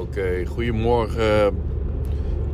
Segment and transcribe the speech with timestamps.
[0.00, 1.54] Oké, goedemorgen,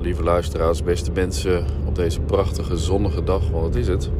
[0.00, 3.50] lieve luisteraars, beste mensen op deze prachtige zonnige dag.
[3.50, 4.10] Want wat is het?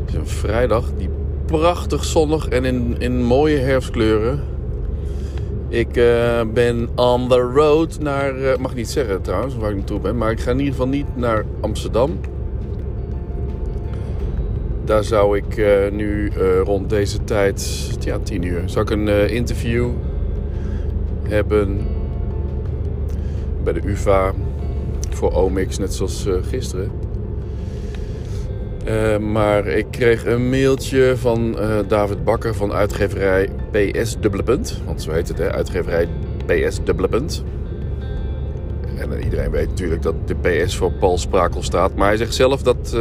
[0.00, 1.08] Het is een vrijdag die
[1.46, 4.40] prachtig zonnig en in, in mooie herfstkleuren.
[5.68, 10.00] Ik eh, ben on the road naar, eh, mag niet zeggen trouwens waar ik naartoe
[10.00, 12.20] ben, maar ik ga in ieder geval niet naar Amsterdam.
[14.84, 16.32] Daar zou ik eh, nu
[16.64, 19.88] rond deze tijd, ja 10 uur, zou ik een interview
[21.22, 21.96] hebben
[23.72, 24.32] bij de UvA
[25.10, 26.90] voor Omix, net zoals eh, gisteren.
[28.84, 34.16] Eh, maar ik kreeg een mailtje van eh, David Bakker van uitgeverij PS.
[34.84, 35.52] Want zo heet het, hè?
[35.52, 36.08] uitgeverij
[36.46, 36.80] PS.
[38.96, 41.94] En iedereen weet natuurlijk dat de PS voor Paul Sprakel staat.
[41.94, 42.96] Maar hij zegt zelf dat,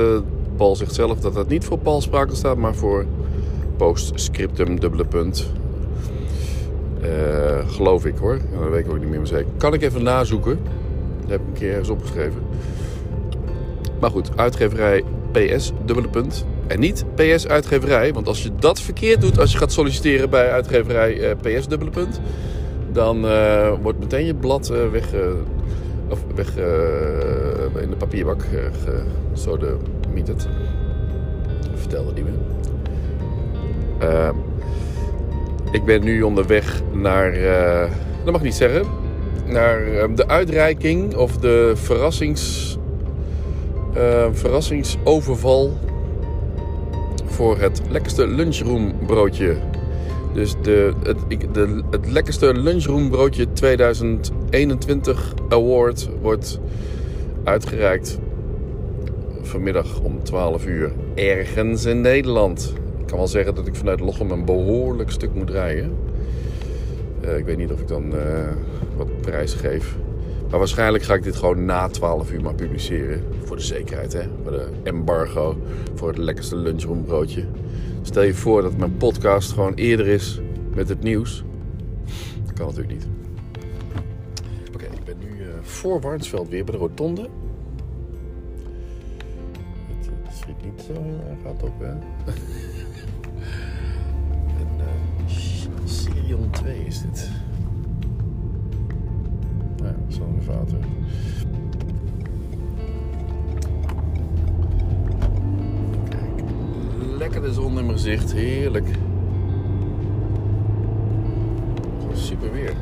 [0.56, 3.06] Paul zegt zelf dat dat niet voor Paul Sprakel staat, maar voor
[3.78, 5.52] postscriptum dubbele punt.
[7.02, 8.34] Eh, geloof ik hoor.
[8.34, 9.52] Ja, dat weet ik ook niet meer zeker.
[9.58, 10.60] Kan ik even nazoeken.
[11.22, 12.42] Dat heb ik een keer ergens opgeschreven.
[14.00, 16.46] Maar goed, uitgeverij PS, dubbele punt.
[16.68, 18.14] En niet PS uitgeverij.
[18.14, 21.92] Want als je dat verkeerd doet, als je gaat solliciteren bij uitgeverij eh, PS, dubbele
[21.92, 22.22] punt.
[22.92, 25.06] Dan eh, wordt meteen je blad weg,
[26.10, 26.48] of weg
[27.82, 28.60] in de papierbak uh.
[31.76, 32.34] Vertelde niet meer.
[35.72, 37.92] Ik ben nu onderweg naar, eh,
[38.24, 38.86] dat mag ik niet zeggen,
[39.46, 42.78] naar eh, de uitreiking of de verrassings,
[43.94, 45.78] eh, verrassingsoverval
[47.26, 49.56] voor het lekkerste lunchroombroodje.
[50.34, 56.60] Dus de, het, ik- de, het lekkerste lunchroombroodje 2021 award wordt
[57.44, 58.20] uitgereikt
[59.42, 62.74] vanmiddag om 12 uur ergens in Nederland.
[63.08, 65.98] Ik kan wel zeggen dat ik vanuit Lochem een behoorlijk stuk moet rijden.
[67.22, 68.52] Eh, ik weet niet of ik dan eh,
[68.96, 69.96] wat prijs geef.
[70.50, 73.24] Maar waarschijnlijk ga ik dit gewoon na 12 uur maar publiceren.
[73.44, 74.22] Voor de zekerheid, hè.
[74.44, 75.58] Voor de embargo.
[75.94, 77.46] Voor het lekkerste lunchroombroodje.
[78.02, 80.42] Stel je voor dat mijn podcast gewoon eerder is
[80.74, 81.44] met het nieuws.
[82.46, 83.08] Dat kan natuurlijk niet.
[84.74, 87.22] Oké, ik ben nu eh, voor Warnsveld weer bij de rotonde.
[89.88, 91.94] Het, het schiet niet zo heel erg hard op, hè.
[96.68, 97.30] 2 is dit.
[99.82, 100.78] Nou, ja, zo'n vater.
[106.10, 106.50] Kijk,
[107.18, 108.88] lekker de zon in mijn gezicht, heerlijk.
[112.14, 112.74] Super weer.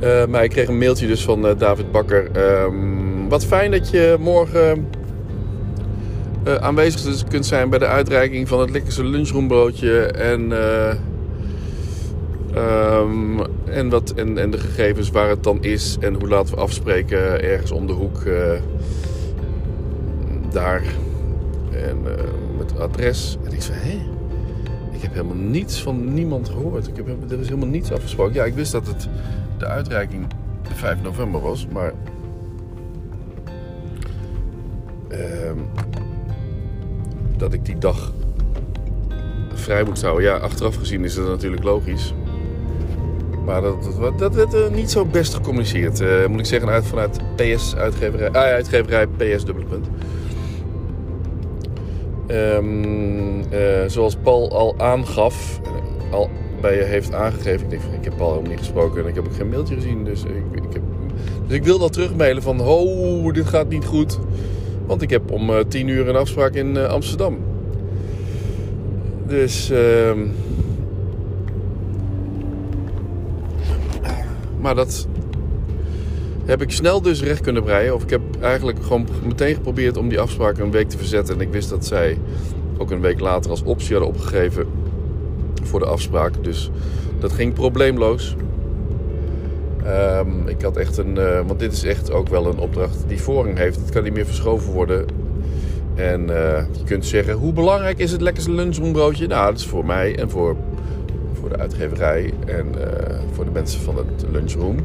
[0.00, 2.30] Eh, maar ik kreeg een mailtje dus van eh, David Bakker.
[2.32, 4.88] Ehm, wat fijn dat je morgen
[6.44, 10.00] eh, aanwezig dus kunt zijn bij de uitreiking van het lekkerste lunchroombroodje.
[10.06, 10.52] En,
[12.58, 16.54] eh, ehm, en, wat, en, en de gegevens waar het dan is en hoe laten
[16.54, 18.60] we afspreken ergens om de hoek eh,
[20.50, 20.82] daar.
[21.72, 22.24] En eh,
[22.58, 23.38] met adres.
[23.44, 23.98] En ik zei, hé?
[24.90, 26.88] Ik heb helemaal niets van niemand gehoord.
[26.88, 28.34] Ik heb, er is helemaal niets afgesproken.
[28.34, 29.08] Ja, ik wist dat het
[29.58, 30.26] de uitreiking
[30.74, 31.92] 5 november was, maar.
[35.08, 35.58] ehm,
[37.36, 38.12] dat ik die dag
[39.54, 40.24] vrij moet houden.
[40.24, 42.14] Ja, achteraf gezien is dat natuurlijk logisch.
[43.48, 46.00] Maar dat, dat, werd eh, niet zo best gecommuniceerd.
[46.00, 49.86] eh, moet ik zeggen, uit, vanuit PS uitgeverij, ah, uitgeverij PS dubbele punt.
[52.26, 55.60] Ehm, eh, zoals Paul al aangaf,
[56.10, 57.60] al bij je heeft aangegeven.
[57.60, 59.74] Ik denk van, ik heb Paul helemaal niet gesproken en ik heb ook geen mailtje
[59.74, 60.04] gezien.
[60.04, 60.82] Dus ik, ik heb,
[61.46, 64.18] dus ik wil dat terugmailen van, oh, dit gaat niet goed.
[64.86, 67.38] Want ik heb om 10 uur een afspraak in Amsterdam.
[69.26, 70.18] Dus, ehm,
[74.60, 75.06] maar dat
[76.44, 77.94] heb ik snel dus recht kunnen breien.
[77.94, 81.34] Of ik heb eigenlijk gewoon meteen geprobeerd om die afspraak een week te verzetten.
[81.34, 82.18] En ik wist dat zij
[82.78, 84.66] ook een week later als optie hadden opgegeven
[85.62, 86.44] voor de afspraak.
[86.44, 86.70] Dus
[87.18, 88.36] dat ging probleemloos.
[89.84, 93.20] Ehm, ik had echt een, eh, want dit is echt ook wel een opdracht die
[93.20, 93.76] voorrang heeft.
[93.76, 95.06] Het kan niet meer verschoven worden.
[95.94, 99.26] En eh, je kunt zeggen, hoe belangrijk is het lekkerste lunchroombroodje?
[99.26, 100.56] Nou, dat is voor mij en voor,
[101.48, 104.76] voor de uitgeverij en eh, voor de mensen van het lunchroom.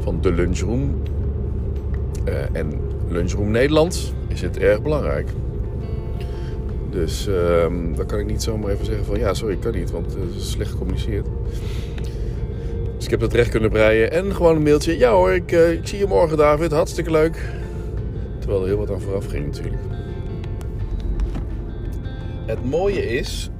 [0.00, 1.02] Van de lunchroom.
[2.24, 2.72] Eh, en
[3.08, 5.28] lunchroom Nederland is het erg belangrijk.
[6.90, 9.90] Dus ehm dan kan ik niet zomaar even zeggen van ja, sorry, ik kan niet,
[9.90, 11.26] want het is slecht gecommuniceerd.
[12.96, 14.98] Dus ik heb dat recht kunnen breien en gewoon een mailtje.
[14.98, 17.38] Ja hoor, ik, eh, ik zie je morgen David, hartstikke leuk.
[18.38, 19.82] Terwijl er heel wat aan vooraf ging natuurlijk.
[22.46, 23.50] Het mooie is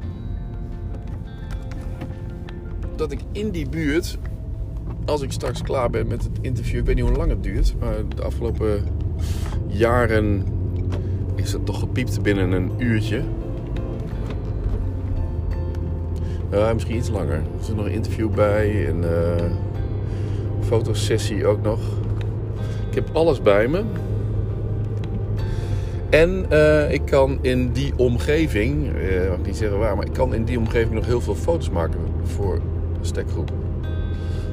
[3.00, 4.19] dat ik in die buurt
[5.05, 7.75] als ik straks klaar ben met het interview, ik weet niet hoe lang het duurt,
[7.81, 8.85] maar de afgelopen
[9.67, 10.44] jaren
[11.35, 13.23] is het toch gepiept binnen een uurtje.
[16.50, 17.35] Ja, misschien iets langer.
[17.35, 19.50] Er is nog een interview bij en uh,
[20.61, 21.81] fotosessie ook nog.
[22.88, 23.82] Ik heb alles bij me.
[26.11, 30.12] En uh, ik kan in die omgeving, uh, mag ik niet zeggen waar, maar ik
[30.12, 32.61] kan in die omgeving nog heel veel foto's maken voor
[33.06, 33.52] stekgroep.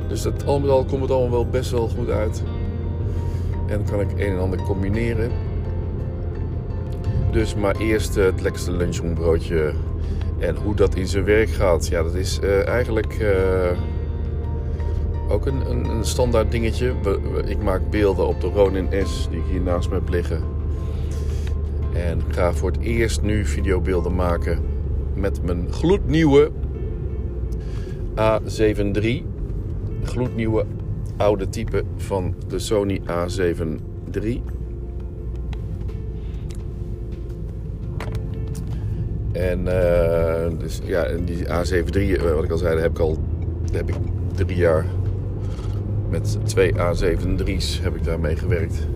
[0.08, 2.44] Dus dat, al met al komt het allemaal wel best wel goed uit.
[3.68, 5.32] En kan ik een en ander combineren.
[7.32, 9.18] Dus maar eerst het lekkerste lunchroom
[10.40, 13.32] En hoe dat in zijn werk gaat, ja, dat is uh, eigenlijk uh,
[15.30, 16.94] ook een, een, een, standaard dingetje.
[17.46, 20.44] Ik maak beelden op de Ronin S die ik hier naast me heb liggen.
[21.94, 24.60] En ga voor het eerst nu videobeelden maken
[25.14, 26.52] met mijn gloednieuwe
[28.18, 29.26] A7 III.
[30.04, 30.66] Gloednieuwe
[31.18, 33.68] oude type van de Sony A7
[34.12, 34.42] III.
[39.32, 43.18] En uh, dus, ja, die A7 III, wat ik al zei, heb ik al
[43.72, 43.96] heb ik
[44.36, 44.86] drie jaar
[46.10, 48.88] met twee A7 III's heb ik daarmee gewerkt.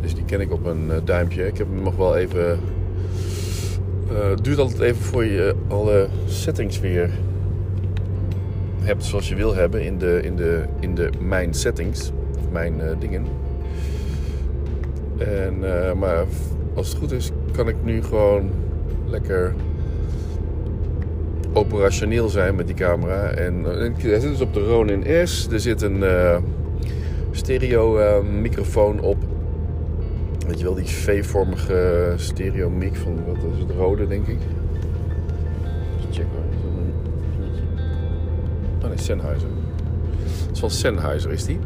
[0.00, 1.46] Dus die ken ik op een uh, duimpje.
[1.46, 2.58] Ik heb hem nog wel even.
[4.08, 7.10] Het duurt altijd even voor je alle settings weer
[8.82, 12.12] hebt zoals je wil hebben in de, in de, in de mijn settings.
[12.38, 13.24] Of mijn uh, dingen.
[15.18, 15.58] En,
[15.98, 16.24] maar
[16.74, 18.50] als het goed is, kan ik nu gewoon
[19.06, 19.54] lekker
[21.52, 23.30] operationeel zijn met die camera.
[23.30, 25.48] En er zit dus op de Ronin S.
[25.52, 26.04] Er zit een
[27.30, 29.16] stereo microfoon op.
[30.46, 34.38] Weet je wel, die V-vormige stereo mic van wat is het rode denk ik.
[38.94, 39.48] Nee, Sennheiser.
[40.46, 41.58] Het is van Sennheiser is die.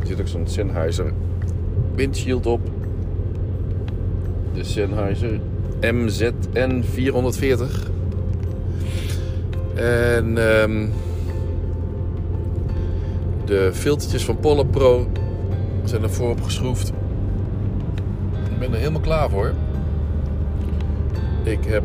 [0.00, 1.12] Er zit ook zo'n Sennheiser
[1.94, 2.60] windshield op.
[4.54, 5.40] De Sennheiser
[5.80, 7.90] MZN 440.
[9.74, 10.92] En um,
[13.44, 15.06] de filtertjes van Polar Pro
[15.84, 16.92] zijn er voorop geschroefd.
[18.50, 19.52] Ik ben er helemaal klaar voor.
[21.42, 21.82] Ik heb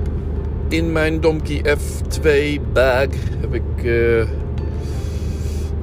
[0.72, 3.08] in mijn Domkey F2 bag
[3.40, 4.24] heb ik uh,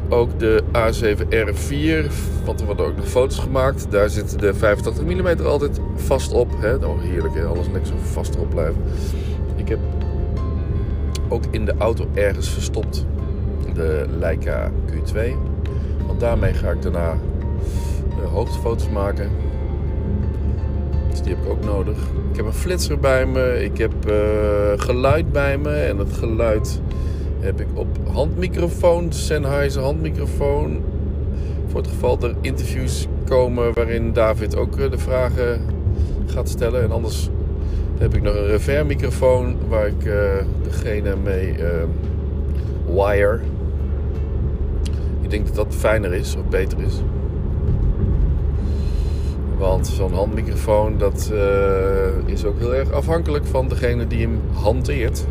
[0.08, 2.12] ook de A7R4.
[2.44, 3.90] Want er worden ook nog foto's gemaakt.
[3.90, 6.50] Daar zit de 85 mm altijd vast op.
[6.60, 6.74] Hè?
[6.74, 8.82] Oh, heerlijk, alles lekker zo vast erop blijven.
[9.56, 9.78] Ik heb
[11.28, 13.06] ook in de auto ergens verstopt
[13.74, 15.18] de Leica Q2.
[16.06, 17.16] Want daarmee ga ik daarna
[18.16, 19.30] de hoogtefoto's maken.
[21.22, 21.96] Die heb ik ook nodig.
[22.30, 23.64] Ik heb een flitser bij me.
[23.64, 24.14] Ik heb uh,
[24.76, 25.74] geluid bij me.
[25.74, 26.80] En het geluid
[27.40, 30.80] heb ik op handmicrofoon, Sennheiser handmicrofoon.
[31.66, 35.60] Voor het geval er interviews komen waarin David ook eh, de vragen
[36.26, 36.82] gaat stellen.
[36.82, 37.28] En anders
[37.98, 40.14] heb ik nog een reverb microfoon waar ik uh,
[40.62, 41.54] degene mee
[42.86, 43.40] wire.
[45.20, 47.02] Ik denk dat dat fijner is of beter is.
[49.58, 51.38] Want zo'n handmicrofoon dat uh,
[52.24, 55.26] is ook heel erg afhankelijk van degene die hem hanteert.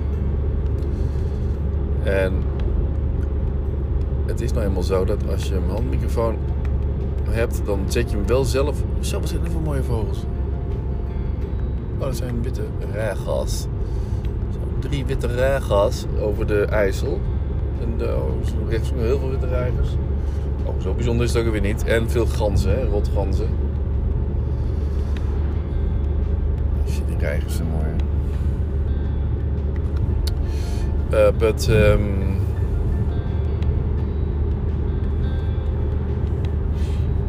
[2.04, 2.34] En
[4.26, 6.36] het is nou helemaal zo dat als je een handmicrofoon
[7.30, 8.84] hebt, dan zet je hem wel zelf.
[9.00, 10.26] Zo, wat zijn er voor mooie vogels?
[11.98, 13.66] Oh, dat zijn witte regas.
[14.80, 17.20] Drie witte regas over de IJssel.
[17.82, 19.90] En uh, oh, rechts heel veel witte reigers.
[20.66, 21.84] Oh, zo bijzonder is het ook weer niet.
[21.84, 23.48] En veel ganzen, hè, rotganzen.
[27.48, 27.86] Zijn mooi.
[31.14, 32.38] Uh, but um,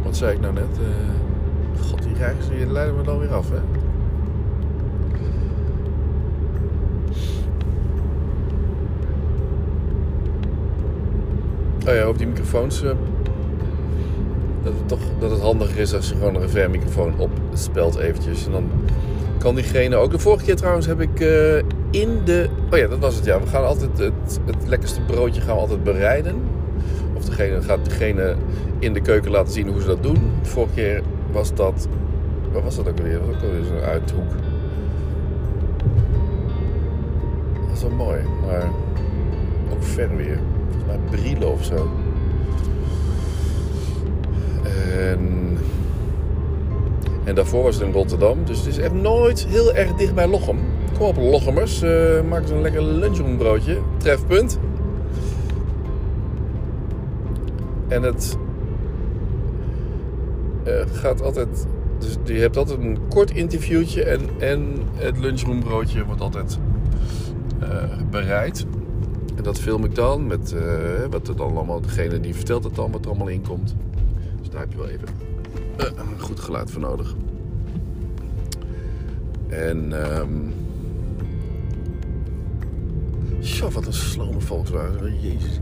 [0.02, 0.78] wat zei ik nou net?
[0.80, 0.86] Uh,
[1.88, 3.56] God, die reigers die leiden me dan weer af, hè?
[11.88, 12.82] Oh ja, over die microfoons.
[12.82, 12.90] Uh,
[14.62, 18.46] dat, het toch, dat het handiger is als je gewoon een reverb-microfoon opspelt eventjes.
[18.46, 18.70] En dan
[19.38, 20.10] kan diegene ook.
[20.10, 21.56] De vorige keer trouwens heb ik uh,
[21.90, 22.48] in de...
[22.70, 23.40] Oh ja, dat was het ja.
[23.40, 26.34] We gaan altijd het, het lekkerste broodje gaan we altijd bereiden.
[27.14, 28.34] Of degene gaat degene
[28.78, 30.18] in de keuken laten zien hoe ze dat doen.
[30.42, 31.02] De vorige keer
[31.32, 31.88] was dat...
[32.52, 33.18] Waar was dat ook alweer?
[33.18, 34.30] Dat was ook alweer zo'n uithoek.
[37.68, 38.70] Dat is wel mooi, maar
[39.72, 40.38] ook ver weer.
[40.70, 41.90] Volgens mij Brilo of zo.
[44.98, 45.58] En,
[47.28, 48.44] en daarvoor was het in Rotterdam.
[48.44, 50.58] Dus het is echt nooit heel erg dicht bij Lochem.
[50.98, 51.82] Kom op, Lochemers.
[51.82, 53.78] Uh, maak eens een lekker lunchroom broodje.
[53.96, 54.58] Trefpunt.
[57.88, 58.36] En het
[60.64, 61.66] eh, gaat altijd.
[61.98, 66.58] Dus je hebt altijd een kort interviewtje en, en het lunchroombroodje wordt altijd
[67.60, 67.68] eh,
[68.10, 68.66] bereid.
[69.36, 70.54] En dat film ik dan met
[71.10, 73.74] wat dan allemaal, degene die vertelt het dan, wat er allemaal in komt.
[74.40, 75.27] Dus daar heb je wel even
[75.78, 77.14] een goed geluid voor nodig.
[79.48, 79.92] En
[83.40, 85.20] Zo, wat een slome Volkswagen.
[85.20, 85.58] Jezus.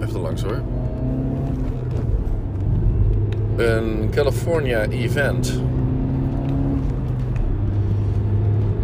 [0.00, 0.62] Even langs hoor.
[3.56, 5.60] Een California event.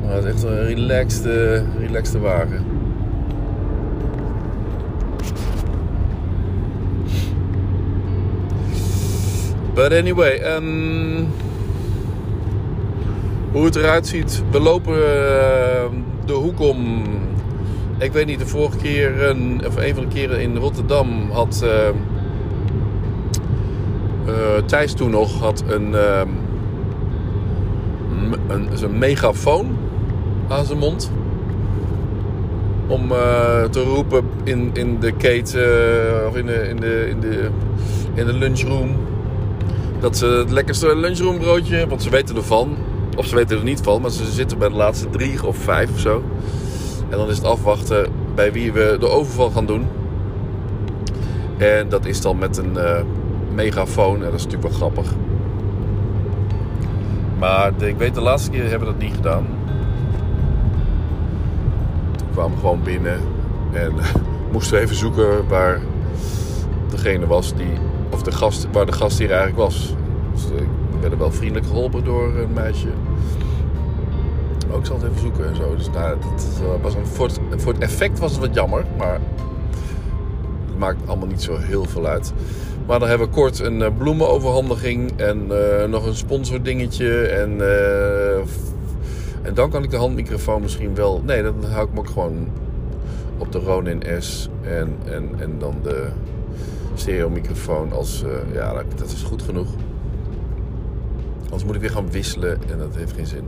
[0.04, 1.24] Maar het is echt een relaxed,
[1.78, 2.71] relaxed wagen.
[9.74, 11.28] But anyway, um,
[13.52, 14.42] hoe het eruit ziet.
[14.50, 15.02] We lopen uh,
[16.24, 17.02] de hoek om.
[17.98, 19.36] Ik weet niet, de vorige keer,
[19.66, 21.70] of een van de keren in Rotterdam had uh,
[24.26, 26.28] uh, Thijs toen nog had een, ehm,
[28.48, 29.76] een, een megafoon
[30.48, 31.10] aan zijn mond.
[32.86, 33.08] Om
[33.70, 37.48] te roepen in, in de keten of in de, in de, in de,
[38.14, 38.96] in de lunchroom.
[40.02, 42.76] Dat ze het lekkerste lunchroombroodje, want ze weten ervan,
[43.16, 45.92] of ze weten er niet van, maar ze zitten bij de laatste drie of vijf
[45.92, 46.22] of zo.
[47.08, 49.86] En dan is het afwachten bij wie we de overval gaan doen.
[51.56, 53.00] En dat is dan met een uh,
[53.54, 54.14] megafoon.
[54.14, 55.12] En dat is natuurlijk wel grappig.
[57.38, 59.46] Maar ik weet de laatste keer hebben we dat niet gedaan.
[62.16, 63.20] Toen kwamen we gewoon binnen.
[63.72, 63.92] En
[64.52, 65.80] moesten even zoeken waar
[66.90, 67.91] degene was die...
[68.22, 69.94] De gast, waar de gast hier eigenlijk was.
[70.32, 70.66] Dus, uh,
[71.00, 72.88] werden wel vriendelijk geholpen door een meisje.
[74.68, 75.76] Maar ik zal het even zoeken en zo.
[75.76, 76.16] Dus nou,
[76.82, 78.84] was een, voor, het, voor het effect was het wat jammer.
[78.98, 79.20] Maar
[80.66, 82.32] het maakt allemaal niet zo heel veel uit.
[82.86, 87.26] Maar dan hebben we kort een eh, bloemenoverhandiging en uh, nog een sponsordingetje.
[87.26, 87.60] En,
[89.42, 91.22] en dan kan ik de handmicrofoon misschien wel...
[91.24, 92.48] Nee, dan hou ik hem ook gewoon
[93.38, 94.48] op de Ronin S.
[94.60, 96.08] En, en, en dan de
[96.94, 98.24] stereomicrofoon als...
[98.52, 99.68] ja, dat is goed genoeg.
[101.42, 103.44] Anders moet ik weer gaan wisselen en dat heeft geen zin.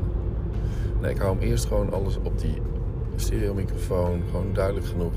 [1.00, 2.54] Nee, ik hou hem eerst gewoon alles op die
[3.16, 4.22] stereomicrofoon.
[4.30, 5.12] Gewoon duidelijk genoeg.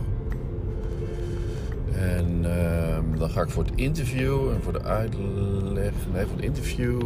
[1.92, 5.92] En uh, dan ga ik voor het interview en voor de uitleg.
[6.14, 7.02] Nee, voor het interview.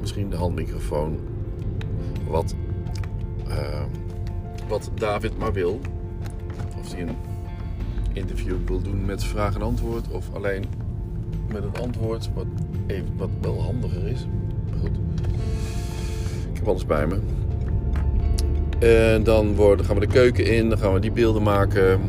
[0.00, 1.18] Misschien de handmicrofoon.
[2.28, 2.54] Wat,
[3.48, 3.82] uh,
[4.68, 5.80] wat David maar wil.
[6.80, 7.16] Of hij een
[8.14, 10.08] interview wil doen met vraag en antwoord.
[10.10, 10.64] Of alleen
[11.52, 12.30] met een antwoord.
[12.34, 12.46] Wat,
[12.86, 14.26] even, wat wel handiger is
[14.80, 14.96] goed.
[16.52, 17.18] Ik heb alles bij me.
[18.78, 20.68] En dan worden, gaan we de keuken in.
[20.68, 22.00] Dan gaan we die beelden maken.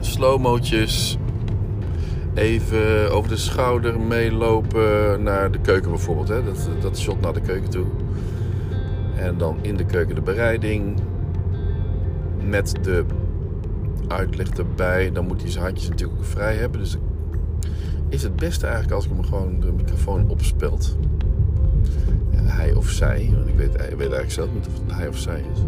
[0.00, 1.18] Slowmootjes.
[2.34, 6.28] Even over de schouder meelopen naar de keuken bijvoorbeeld.
[6.28, 6.44] Hè?
[6.44, 7.86] Dat, dat shot naar de keuken toe.
[9.16, 11.00] En dan in de keuken de bereiding.
[12.46, 13.04] Met de
[14.08, 15.12] uitleg erbij.
[15.12, 16.80] Dan moet hij zijn handjes natuurlijk ook vrij hebben.
[16.80, 16.96] Dus
[18.08, 20.96] is het beste eigenlijk als ik hem gewoon de microfoon opspelt
[22.54, 23.30] hij of zij.
[23.34, 25.60] Want ik weet, ik weet eigenlijk zelf niet of het hij of zij is.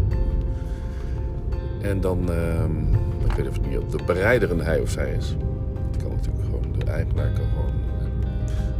[1.81, 2.63] En dan, uh,
[3.25, 5.35] ik weet of het niet de bereider een hij of zij is.
[5.91, 7.73] Het kan natuurlijk gewoon, de eigenaar kan gewoon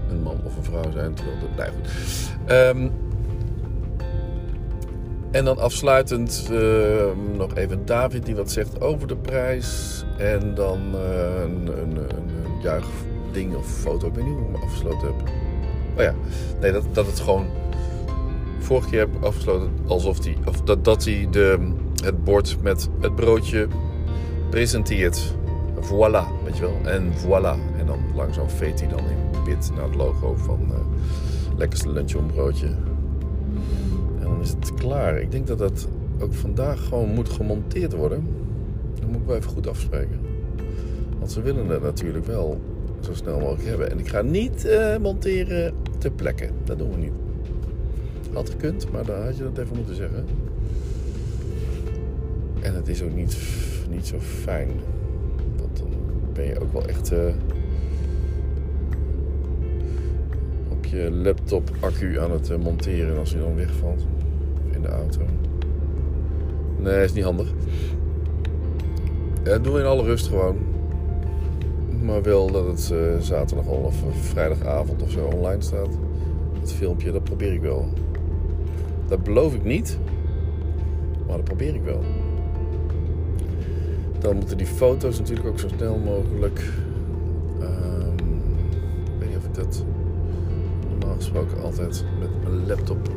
[0.09, 1.13] een man of een vrouw zijn.
[1.13, 2.51] Terwijl de, nee, goed.
[2.51, 2.91] Um,
[5.31, 10.03] en dan afsluitend uh, nog even David die wat zegt over de prijs.
[10.17, 14.07] En dan uh, een, een, een, juichding of foto.
[14.07, 15.29] Ik weet niet hoe ik me afgesloten heb.
[15.97, 16.13] Oh ja,
[16.61, 17.45] nee, dat, dat het gewoon
[18.59, 21.71] vorige keer heb afgesloten alsof hij, of dat, dat hij de,
[22.03, 23.67] het bord met het broodje
[24.49, 25.35] presenteert.
[25.81, 26.93] Voilà, weet je wel.
[26.93, 27.77] En voilà.
[27.79, 30.77] En dan langzaam veet hij dan in wit naar het logo van uh,
[31.57, 32.96] lekkerste lunchroom En dan
[34.47, 35.21] is het klaar.
[35.21, 35.87] Ik denk dat dat
[36.19, 38.27] ook vandaag gewoon moet gemonteerd worden.
[38.99, 40.19] Dat moet ik wel even goed afspreken.
[41.19, 42.59] Want ze willen het natuurlijk wel
[42.99, 43.91] zo snel mogelijk hebben.
[43.91, 46.49] En ik ga niet uh, monteren ter plekke.
[46.63, 47.11] Dat doen we niet.
[48.33, 50.25] Had gekund, maar dan had je dat even moeten zeggen.
[52.61, 53.37] En het is ook niet,
[53.89, 54.69] niet zo fijn.
[55.57, 55.89] Want dan
[56.33, 57.19] ben je ook wel echt uh,
[60.69, 64.05] op je laptop accu aan het uh, monteren als hij dan wegvalt.
[64.87, 65.21] Auto.
[66.77, 67.53] Nee, is niet handig.
[69.43, 70.57] Ja, doen we in alle rust gewoon.
[72.03, 75.97] Maar wel dat het uh, zaterdag of vrijdagavond of zo online staat.
[76.59, 77.89] Het filmpje, dat probeer ik wel.
[79.07, 79.99] Dat beloof ik niet.
[81.27, 82.01] Maar dat probeer ik wel.
[84.19, 86.71] Dan moeten die foto's natuurlijk ook zo snel mogelijk.
[87.59, 88.17] Ehm,
[89.03, 89.83] ik weet niet of ik dat
[90.89, 93.16] normaal gesproken altijd met mijn laptop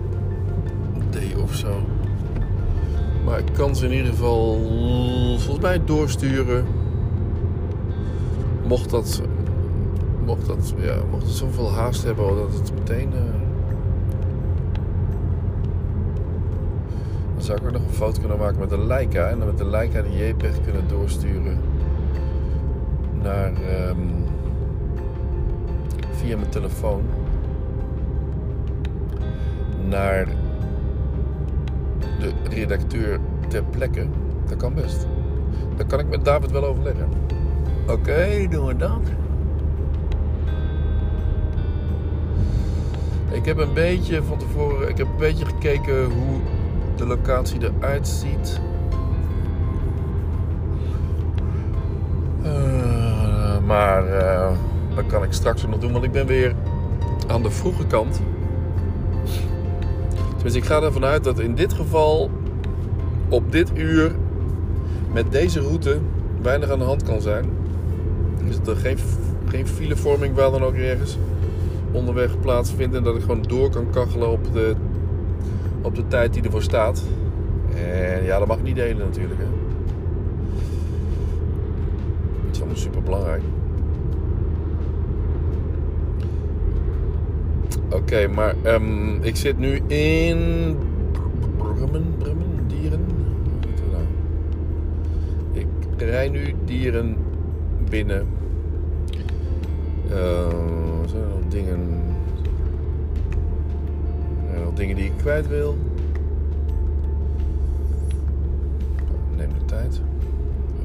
[1.43, 1.81] of zo.
[3.25, 4.59] Maar ik kan ze in ieder geval
[5.39, 6.65] volgens mij doorsturen.
[8.67, 9.23] Mocht dat,
[10.25, 13.13] mocht dat, ja, mocht het zoveel haast hebben dat het meteen.
[13.13, 13.19] eh,
[17.35, 19.29] dan zou ik ook nog een foto kunnen maken met de Leica.
[19.29, 21.59] En dan met de Leica de JPEG kunnen doorsturen
[23.23, 23.53] naar.
[23.53, 23.99] ehm,
[26.13, 27.03] via mijn telefoon.
[29.89, 30.27] Naar
[32.51, 34.07] redacteur ter plekke.
[34.49, 35.07] Dat kan best.
[35.77, 37.09] Daar kan ik met David wel overleggen.
[37.89, 39.01] Oké, doen we dat.
[43.31, 46.41] Ik heb een beetje van tevoren, ik heb een beetje gekeken hoe
[46.97, 48.61] de locatie eruit ziet.
[52.43, 54.51] Eh, maar eh,
[54.95, 56.55] dat kan ik straks nog doen, want ik ben weer
[57.27, 58.21] aan de vroege kant.
[60.43, 62.30] Dus ik ga ervan uit dat in dit geval
[63.31, 64.15] op dit uur
[65.13, 65.99] met deze route
[66.43, 67.45] weinig aan de hand kan zijn.
[68.49, 68.99] Is dat er geen,
[69.47, 71.19] geen filevorming waar dan ook ergens
[71.93, 72.95] onderweg plaatsvindt.
[72.95, 74.75] En dat ik gewoon door kan kachelen op de,
[75.83, 77.03] op de tijd die ervoor staat.
[77.75, 79.41] En ja, dat mag ik niet delen natuurlijk.
[79.41, 79.47] Hè.
[82.45, 83.43] Dat is allemaal super belangrijk.
[87.91, 90.77] Oké, maar ehm, ik zit nu in
[96.11, 97.17] Rij nu Dieren
[97.91, 98.27] binnen.
[100.11, 100.49] Eh,
[101.07, 101.81] zijn er nog dingen?
[104.47, 105.77] Zijn er nog dingen die ik kwijt wil?
[109.37, 110.01] Neem de tijd.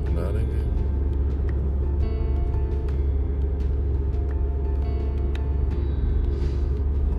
[0.02, 0.56] Even nadenken.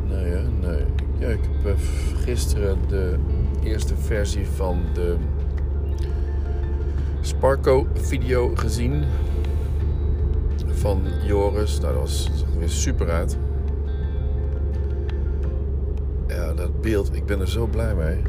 [0.09, 0.85] Nee, nee.
[1.19, 1.81] Ja, ik heb eh,
[2.15, 3.17] gisteren de
[3.63, 5.17] eerste versie van de
[7.47, 9.05] Sparko-video gezien.
[10.67, 11.81] Van Joris.
[11.81, 13.37] Nou, dat was, er weer super uit.
[16.27, 18.23] Ja, dat beeld, ik ben er zo blij mee.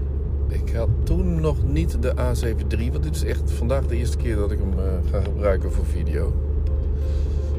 [0.48, 4.18] Ik had toen nog niet de A7 III, want dit is echt vandaag de eerste
[4.18, 6.34] keer dat ik hem eh, ga gebruiken voor video.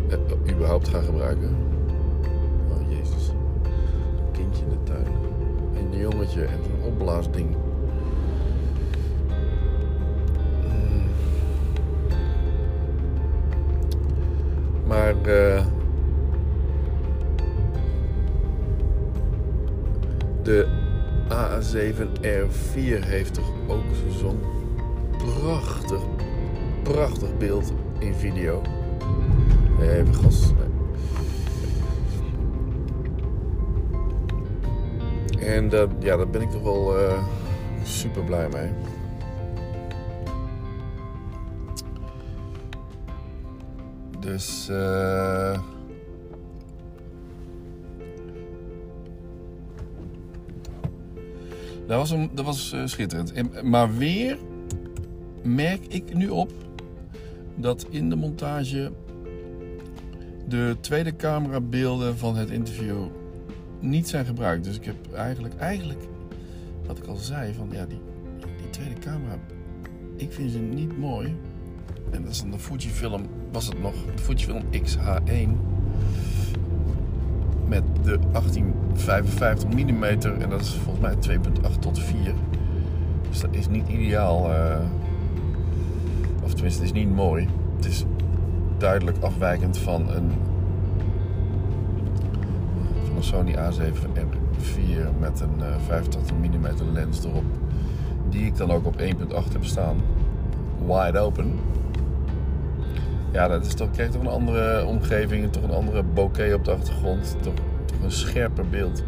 [0.08, 1.56] Eh, überhaupt ga gebruiken.
[2.70, 3.28] Oh jezus.
[3.28, 5.06] Een kindje in de tuin.
[5.74, 7.56] Een jongetje en een opblaasding.
[15.28, 15.64] Eh,
[20.42, 20.66] de
[21.28, 24.40] A7R4 heeft toch ook zo'n
[25.18, 26.00] prachtig,
[26.82, 28.62] prachtig beeld in video.
[29.80, 30.52] Even gas.
[35.38, 35.48] Nee.
[35.48, 37.18] En dat, ja, daar ben ik toch wel eh,
[37.82, 38.70] super blij mee.
[44.28, 44.68] Dus.
[44.68, 45.60] eh
[51.86, 53.32] dat was, een, dat was eh, schitterend.
[53.32, 54.38] En, maar weer
[55.42, 56.52] merk ik nu op
[57.54, 58.92] dat in de montage
[60.48, 63.06] de tweede camerabeelden van het interview
[63.80, 64.64] niet zijn gebruikt.
[64.64, 66.00] Dus ik heb eigenlijk, eigenlijk
[66.86, 68.00] wat ik al zei, van ja, die,
[68.56, 69.38] die tweede camera,
[70.16, 71.36] ik vind ze niet mooi.
[72.10, 75.48] En dat is de Fujifilm, was het nog, de Fujifilm X-H1
[77.68, 82.34] met de 1855 mm en dat is volgens mij 2.8 tot 4.
[83.28, 84.50] Dus dat is niet ideaal.
[84.50, 84.76] Uh,
[86.44, 87.48] of tenminste, het is niet mooi.
[87.76, 88.04] Het is
[88.78, 90.30] duidelijk afwijkend van een,
[93.06, 97.44] van een Sony A7R4 met een uh, 85 mm lens erop.
[98.30, 99.04] Die ik dan ook op 1.8
[99.52, 99.96] heb staan.
[100.86, 101.58] Wide open.
[103.32, 106.70] Ja, dat is toch, krijg toch een andere omgeving, toch een andere bokeh op de
[106.70, 107.36] achtergrond.
[107.40, 109.02] Toch, toch een scherper beeld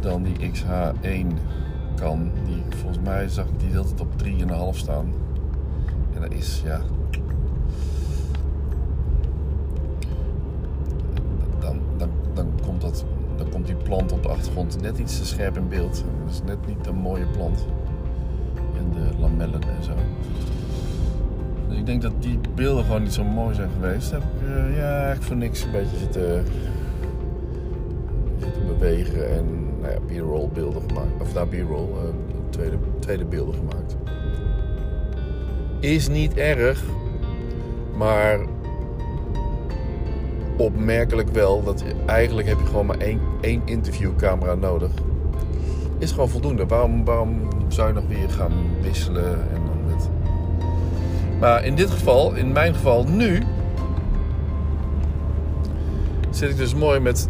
[0.00, 1.26] dan die XH1
[1.94, 2.30] kan.
[2.46, 4.08] Die, volgens mij zag ik die altijd op
[4.72, 5.12] 3,5 staan.
[6.14, 6.80] En dat is, ja...
[11.60, 13.04] Dan, dan, dan, komt dat,
[13.36, 16.04] dan komt die plant op de achtergrond net iets te scherp in beeld.
[16.24, 17.66] Dat is net niet een mooie plant.
[18.76, 19.92] En de lamellen en zo.
[21.70, 24.10] Ik denk dat die beelden gewoon niet zo mooi zijn geweest.
[24.10, 26.44] Heb ik uh, ja, echt voor niks een beetje zitten,
[28.38, 29.44] zitten bewegen en
[29.80, 31.20] nou ja, b-roll beelden gemaakt.
[31.20, 32.10] Of nou, b-roll, uh,
[32.50, 33.96] tweede, tweede beelden gemaakt.
[35.80, 36.82] Is niet erg,
[37.96, 38.38] maar
[40.56, 44.90] opmerkelijk wel dat eigenlijk heb je gewoon maar één, één interviewcamera nodig.
[45.98, 46.66] Is gewoon voldoende.
[46.66, 49.38] Waarom, waarom zou je nog weer gaan wisselen.
[51.38, 53.42] Maar in dit geval, in mijn geval nu,
[56.30, 57.28] zit ik dus mooi met,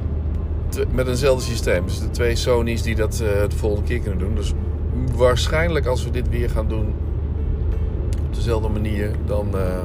[0.91, 1.85] met eenzelfde systeem.
[1.85, 4.35] Dus de twee Sony's die dat uh, de volgende keer kunnen doen.
[4.35, 4.53] Dus
[5.15, 6.95] waarschijnlijk als we dit weer gaan doen
[8.29, 9.79] op dezelfde manier, dan, uh,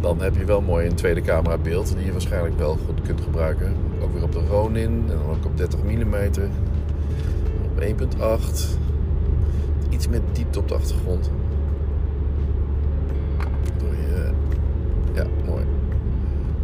[0.00, 3.20] dan heb je wel mooi een tweede camera beeld die je waarschijnlijk wel goed kunt
[3.20, 3.74] gebruiken.
[4.02, 6.14] Ook weer op de Ronin en dan ook op 30 mm.
[7.74, 8.78] Op 1.8.
[9.90, 11.30] Iets met diepte op de achtergrond.
[13.78, 14.30] Je,
[15.14, 15.64] ja, mooi.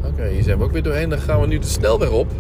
[0.05, 1.09] Oké, hier zijn we ook weer doorheen.
[1.09, 2.31] Dan gaan we nu de snelweg op.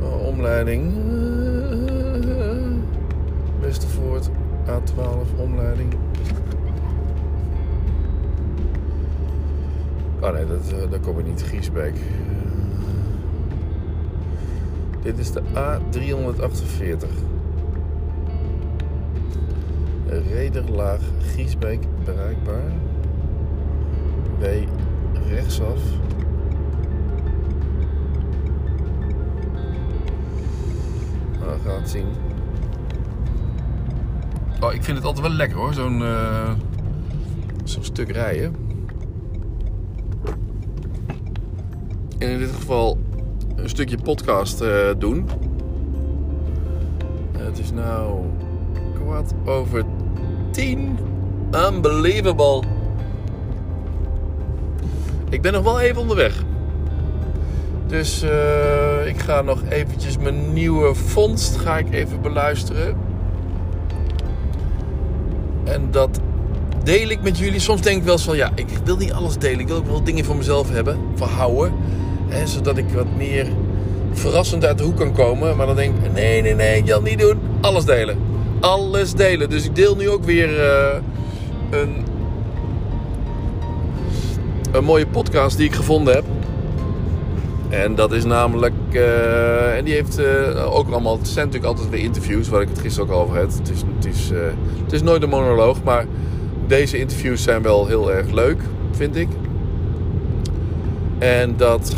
[0.00, 0.92] Oh, omleiding.
[3.60, 4.28] Westervoort,
[4.66, 5.94] A12, omleiding.
[10.20, 11.42] Oh nee, dat, uh, daar kom ik niet.
[11.42, 11.96] Griesbeek.
[15.02, 17.37] Dit is de A348.
[20.08, 22.72] Rederlaag Giesbeek bereikbaar.
[24.38, 24.44] W
[25.28, 25.80] rechtsaf.
[31.38, 32.06] Nou, we gaan het zien.
[34.60, 36.02] Oh, ik vind het altijd wel lekker hoor, zo'n
[37.64, 38.54] zo'n stuk rijden.
[42.18, 42.98] En in dit geval
[43.56, 45.28] een stukje podcast uh, doen.
[47.38, 48.24] Het is nou
[48.94, 49.84] kwart over
[50.58, 50.98] tien.
[51.68, 52.62] Unbelievable.
[55.30, 56.42] Ik ben nog wel even onderweg.
[57.86, 62.96] Dus uh, ik ga nog eventjes mijn nieuwe vondst ga ik even beluisteren.
[65.64, 66.20] En dat
[66.84, 67.60] deel ik met jullie.
[67.60, 69.60] Soms denk ik wel van ja, ik wil niet alles delen.
[69.60, 71.72] Ik wil ook wel dingen voor mezelf hebben, verhouden.
[72.28, 73.46] Hè, zodat ik wat meer
[74.12, 75.56] verrassend uit de hoek kan komen.
[75.56, 77.38] Maar dan denk ik, nee, nee, nee, ik wil niet doen.
[77.60, 78.27] Alles delen.
[78.60, 79.50] Alles delen.
[79.50, 80.96] Dus ik deel nu ook weer uh,
[81.70, 82.04] een,
[84.72, 86.24] een mooie podcast die ik gevonden heb.
[87.68, 91.90] En dat is namelijk, uh, en die heeft uh, ook allemaal, het zijn natuurlijk altijd
[91.90, 93.54] weer interviews, waar ik het gisteren ook over had.
[93.58, 94.30] Het is, het is,
[94.82, 96.06] het is nooit een monoloog, maar
[96.66, 99.28] deze interviews zijn wel heel erg leuk, vind ik.
[101.18, 101.94] En dat,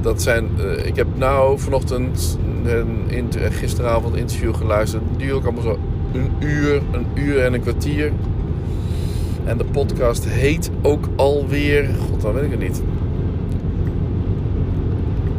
[0.00, 0.48] dat zijn,
[0.84, 5.02] ik heb nou vanochtend, een, gisteravond interview geluisterd.
[5.16, 5.78] Duurt ook allemaal zo
[6.12, 8.12] een uur, een uur en een kwartier.
[9.44, 12.82] En de podcast heet ook alweer, god dan weet ik het niet.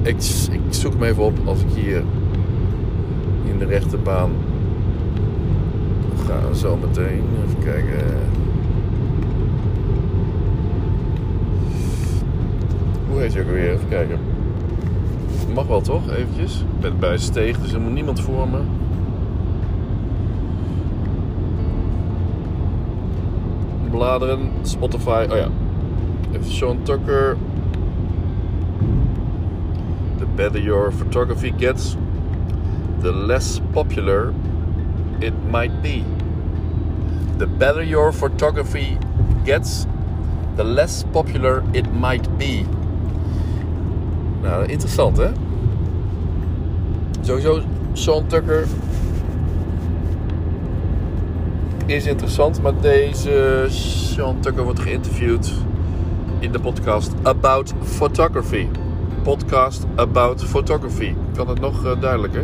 [0.02, 0.16] Ik,
[0.52, 2.04] ik, zoek hem even op als ik hier
[3.46, 4.32] in de rechterbaan
[6.28, 6.54] ga.
[6.54, 7.24] Zo meteen.
[7.46, 8.06] Even kijken.
[13.10, 13.72] Hoe heet je ook weer?
[13.72, 14.20] Even kijken.
[15.54, 16.12] Mag wel toch?
[16.12, 16.60] Eventjes.
[16.60, 18.60] Ik ben bij Steeg, dus er moet niemand voor me.
[23.92, 25.28] Bladeren, Spotify.
[25.30, 25.50] Oh ja.
[26.30, 27.38] Even Sean Tucker.
[30.20, 31.96] The better your photography gets,
[33.00, 34.34] the less popular
[35.22, 36.04] it might be.
[37.38, 38.98] The better your photography
[39.46, 39.88] gets,
[40.56, 42.66] the less popular it might be.
[44.44, 45.32] Nou, interessant hè?
[47.22, 48.68] Sowieso, Sean Tucker
[51.90, 55.54] is interessant, maar deze Sean Tucker wordt geïnterviewd
[56.40, 58.68] in de podcast About Photography
[59.24, 61.14] podcast about photography.
[61.36, 62.44] Kan het nog uh, duidelijker?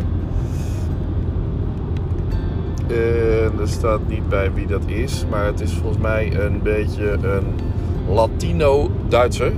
[2.88, 7.10] En er staat niet bij wie dat is, maar het is volgens mij een beetje
[7.10, 7.44] een
[8.08, 9.52] Latino-Duitser.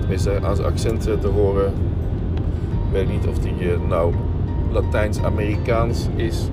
[0.00, 1.72] Tenminste, aan zijn accent te horen.
[2.72, 3.54] Ik weet niet of die
[3.88, 4.14] nou
[4.72, 6.48] Latijns-Amerikaans is.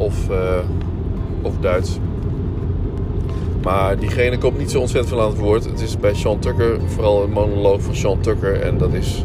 [0.00, 0.36] Of, uh,
[1.42, 1.98] of Duits.
[3.62, 5.64] Maar diegene komt niet zo ontzettend veel aan het woord.
[5.64, 8.60] Het is bij Sean Tucker vooral een monoloog van Sean Tucker.
[8.60, 9.22] En dat is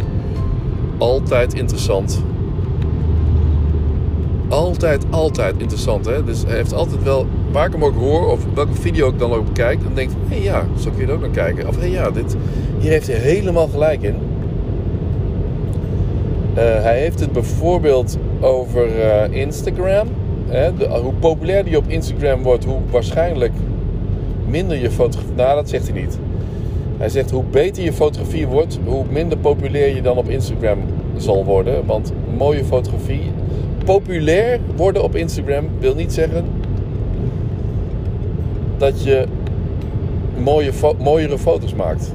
[0.97, 2.23] altijd interessant.
[4.47, 6.05] Altijd, altijd interessant.
[6.05, 6.23] Hè?
[6.23, 9.31] Dus hij heeft altijd wel, waar ik hem ook hoor, of welke video ik dan
[9.31, 11.67] ook bekijk, dan denk ik: hé hey, ja, zo kun je er ook naar kijken.
[11.67, 12.35] Of hé hey, ja, dit,
[12.79, 14.15] hier heeft hij helemaal gelijk in.
[16.53, 20.07] Uh, hij heeft het bijvoorbeeld over uh, Instagram.
[21.01, 23.53] Hoe populair die op Instagram wordt, hoe waarschijnlijk
[24.47, 25.35] minder je fotografie...
[25.35, 26.19] Nou, dat zegt hij niet.
[26.97, 30.79] Hij zegt hoe beter je fotografie wordt, hoe minder populair je dan op Instagram
[31.17, 31.85] zal worden.
[31.85, 33.31] Want mooie fotografie
[33.85, 36.45] populair worden op Instagram wil niet zeggen
[38.77, 39.25] dat je
[40.43, 42.13] mooie mooiere foto's maakt.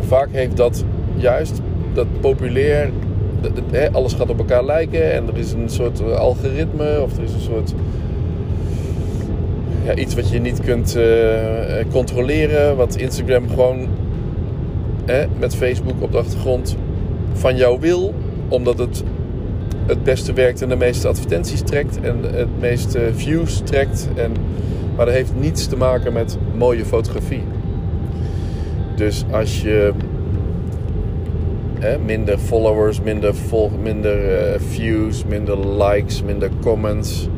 [0.00, 0.84] Vaak heeft dat
[1.16, 1.60] juist
[1.92, 2.90] dat populair,
[3.92, 7.32] alles gaat op elkaar lijken en er is een soort eh, algoritme of er is
[7.32, 7.74] een soort
[9.84, 11.04] ja, iets wat je niet kunt uh,
[11.90, 13.88] controleren, wat Instagram gewoon
[15.04, 16.76] hè, met Facebook op de achtergrond
[17.32, 18.14] van jou wil,
[18.48, 19.04] omdat het
[19.86, 24.08] het beste werkt en de meeste advertenties trekt en het meeste views trekt.
[24.14, 24.32] En,
[24.96, 27.42] maar dat heeft niets te maken met mooie fotografie.
[28.96, 29.92] Dus als je
[32.04, 37.28] minder followers, minder, vol, minder uh, views, minder likes, minder comments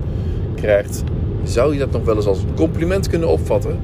[0.54, 1.02] krijgt,
[1.44, 3.78] zou je dat nog wel eens als compliment kunnen opvatten.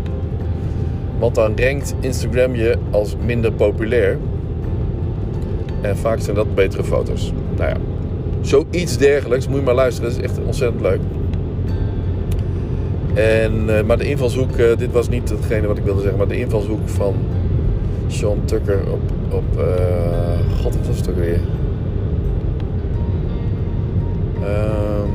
[1.18, 4.18] Want dan rankt Instagram je als minder populair.
[5.81, 7.33] En vaak zijn dat betere foto's.
[7.57, 7.77] Nou ja,
[8.40, 9.48] zoiets dergelijks.
[9.48, 11.01] Moet je maar luisteren, dat is echt ontzettend leuk.
[13.14, 16.29] En, uh, maar de invalshoek, uh, dit was niet hetgene wat ik wilde zeggen, maar
[16.29, 17.14] de invalshoek van
[18.07, 19.01] Sean Tucker op,
[19.33, 21.40] op uh, god wat was het ook weer?
[24.42, 25.11] Um,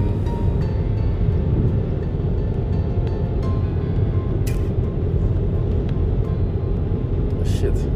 [7.45, 7.87] shit.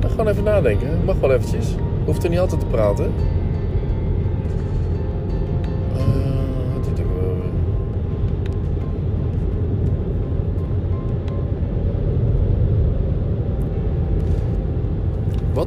[0.00, 1.74] Mag gewoon even nadenken, mag wel eventjes.
[2.04, 3.12] Hoeft er niet altijd te praten.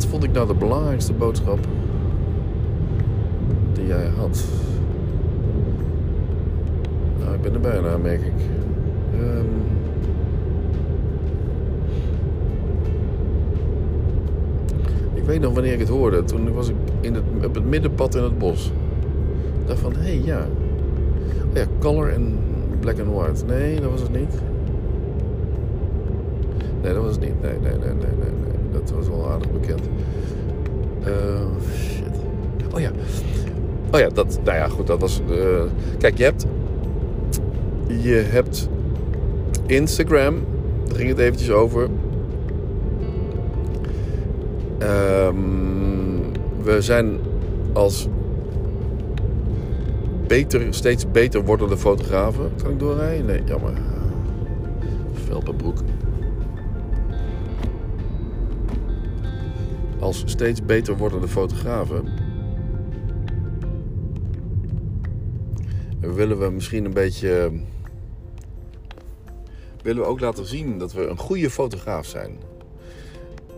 [0.01, 1.59] Wat vond ik nou de belangrijkste boodschap
[3.73, 4.45] die jij had?
[7.19, 8.33] Nou, ik ben er bijna, merk ik.
[9.21, 9.45] Um...
[15.13, 16.23] Ik weet nog wanneer ik het hoorde.
[16.23, 18.71] Toen was ik in het, op het middenpad in het bos.
[19.67, 20.47] Ik van, hé, hey, ja.
[21.49, 22.37] Oh ja, color en
[22.79, 23.45] black and white.
[23.45, 24.41] Nee, dat was het niet.
[26.81, 27.41] Nee, dat was het niet.
[27.41, 28.40] Nee, nee, nee, nee, nee.
[28.71, 29.81] Dat was wel aardig bekend.
[31.07, 31.41] Uh,
[31.75, 32.17] shit.
[32.73, 32.91] Oh ja.
[33.91, 35.21] Oh ja, dat, nou ja, goed, dat was...
[35.29, 35.61] Uh,
[35.97, 36.45] kijk, je hebt...
[37.87, 38.69] Je hebt
[39.65, 40.35] Instagram.
[40.87, 41.89] Daar ging het eventjes over.
[44.81, 46.21] Um,
[46.63, 47.19] we zijn
[47.73, 48.07] als
[50.27, 52.51] beter, steeds beter wordende fotografen.
[52.63, 53.25] Kan ik doorrijden?
[53.25, 53.71] Nee, jammer.
[55.13, 55.77] Velpenbroek.
[60.01, 62.29] Als steeds beter wordende fotografen
[65.99, 67.51] willen we misschien een beetje.
[69.81, 72.37] willen we ook laten zien dat we een goede fotograaf zijn.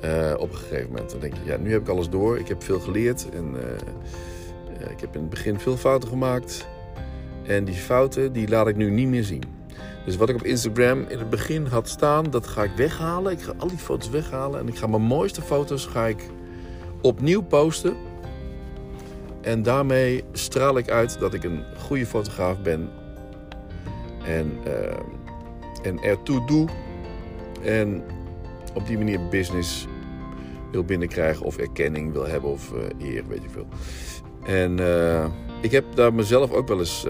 [0.03, 1.11] Uh, op een gegeven moment.
[1.11, 2.39] Dan denk je, ja, nu heb ik alles door.
[2.39, 3.29] Ik heb veel geleerd.
[3.29, 6.67] En uh, ik heb in het begin veel fouten gemaakt.
[7.43, 9.43] En die fouten, die laat ik nu niet meer zien.
[10.05, 13.31] Dus wat ik op Instagram in het begin had staan, dat ga ik weghalen.
[13.31, 14.59] Ik ga al die foto's weghalen.
[14.59, 16.29] En ik ga mijn mooiste foto's ga ik
[17.01, 17.95] opnieuw posten.
[19.41, 22.89] En daarmee straal ik uit dat ik een goede fotograaf ben.
[24.25, 24.73] En, uh,
[25.83, 26.67] en ertoe doe.
[27.61, 28.03] En
[28.73, 29.87] op die manier business
[30.71, 33.67] wil binnenkrijgen of erkenning wil hebben of uh, eer, weet je veel.
[34.45, 35.25] En uh,
[35.61, 37.07] ik heb daar mezelf ook wel eens.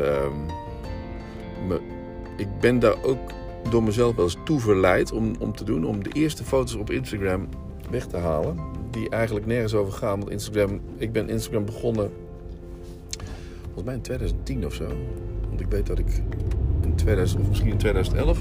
[2.44, 3.32] Ik ben daar ook
[3.70, 5.86] door mezelf wel eens toe verleid om, om te doen.
[5.86, 7.48] Om de eerste foto's op Instagram
[7.90, 8.58] weg te halen.
[8.92, 10.20] Die eigenlijk nergens over gaan.
[10.20, 12.12] Want Instagram, ik ben Instagram begonnen.
[13.64, 14.88] Volgens mij in 2010 of zo.
[15.48, 16.22] Want ik weet dat ik
[16.82, 18.40] in 2000, of misschien in 2011.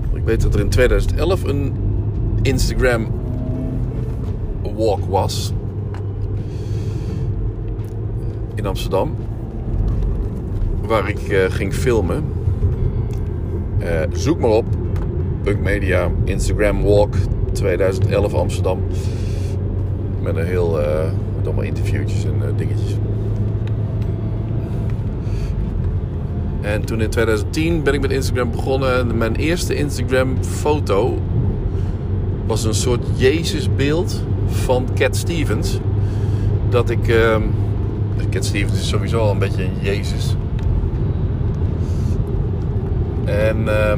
[0.00, 1.74] Want ik weet dat er in 2011 een
[2.42, 3.06] Instagram
[4.76, 5.52] walk was.
[8.54, 9.16] In Amsterdam.
[10.86, 12.42] Waar ik uh, ging filmen.
[13.84, 14.64] Uh, zoek maar op.
[15.42, 17.14] Punk Media Instagram Walk
[17.52, 18.80] 2011 Amsterdam.
[20.22, 20.86] Met een heel, uh,
[21.44, 22.96] allemaal interviewtjes en uh, dingetjes.
[26.60, 28.98] En toen in 2010 ben ik met Instagram begonnen.
[28.98, 31.18] En mijn eerste Instagram foto
[32.46, 35.78] was een soort Jezusbeeld van Cat Stevens.
[36.68, 37.08] Dat ik...
[37.08, 37.36] Uh,
[38.30, 40.36] Cat Stevens is sowieso al een beetje een Jezus.
[43.24, 43.58] En...
[43.60, 43.92] Uh,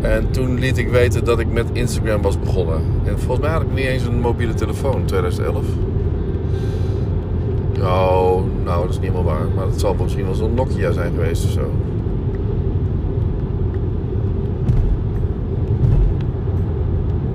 [0.00, 2.82] en toen liet ik weten dat ik met Instagram was begonnen.
[3.04, 5.64] En volgens mij had ik niet eens een mobiele telefoon in 2011.
[7.80, 9.46] Oh, nou, dat is niet helemaal waar.
[9.54, 11.70] Maar het zal misschien wel zo'n Nokia zijn geweest of zo.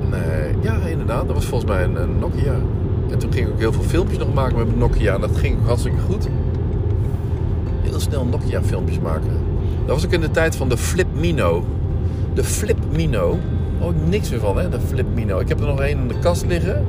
[0.09, 1.25] Nee, ja, inderdaad.
[1.25, 2.55] Dat was volgens mij een, een Nokia.
[3.09, 5.13] En toen ging ik ook heel veel filmpjes nog maken met mijn Nokia.
[5.13, 6.27] En dat ging hartstikke goed.
[7.99, 9.31] Snel Nokia filmpjes maken.
[9.85, 11.65] Dat was ook in de tijd van de Flip Mino.
[12.33, 13.39] De Flip Mino.
[13.79, 15.39] Oh, niks meer van hè, de Flip Mino.
[15.39, 16.85] Ik heb er nog één in de kast liggen.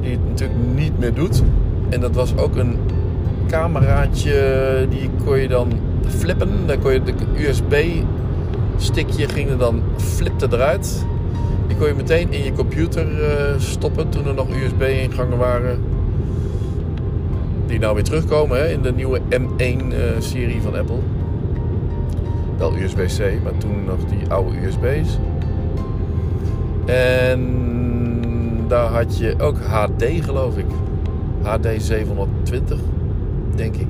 [0.00, 1.42] Die het natuurlijk niet meer doet.
[1.88, 2.76] En dat was ook een
[3.48, 4.86] cameraatje.
[4.90, 5.72] Die kon je dan
[6.08, 6.50] flippen.
[6.66, 7.74] Dan kon je de USB
[8.76, 11.04] stickje ging er dan flipte eruit.
[11.66, 13.28] Die kon je meteen in je computer uh,
[13.58, 15.93] stoppen toen er nog USB-ingangen waren.
[17.66, 20.98] Die nou weer terugkomen hè, in de nieuwe M1-serie van Apple.
[22.58, 25.18] Wel USB-C, maar toen nog die oude USB's.
[26.86, 30.66] En daar had je ook HD, geloof ik.
[31.42, 32.78] HD 720,
[33.54, 33.88] denk ik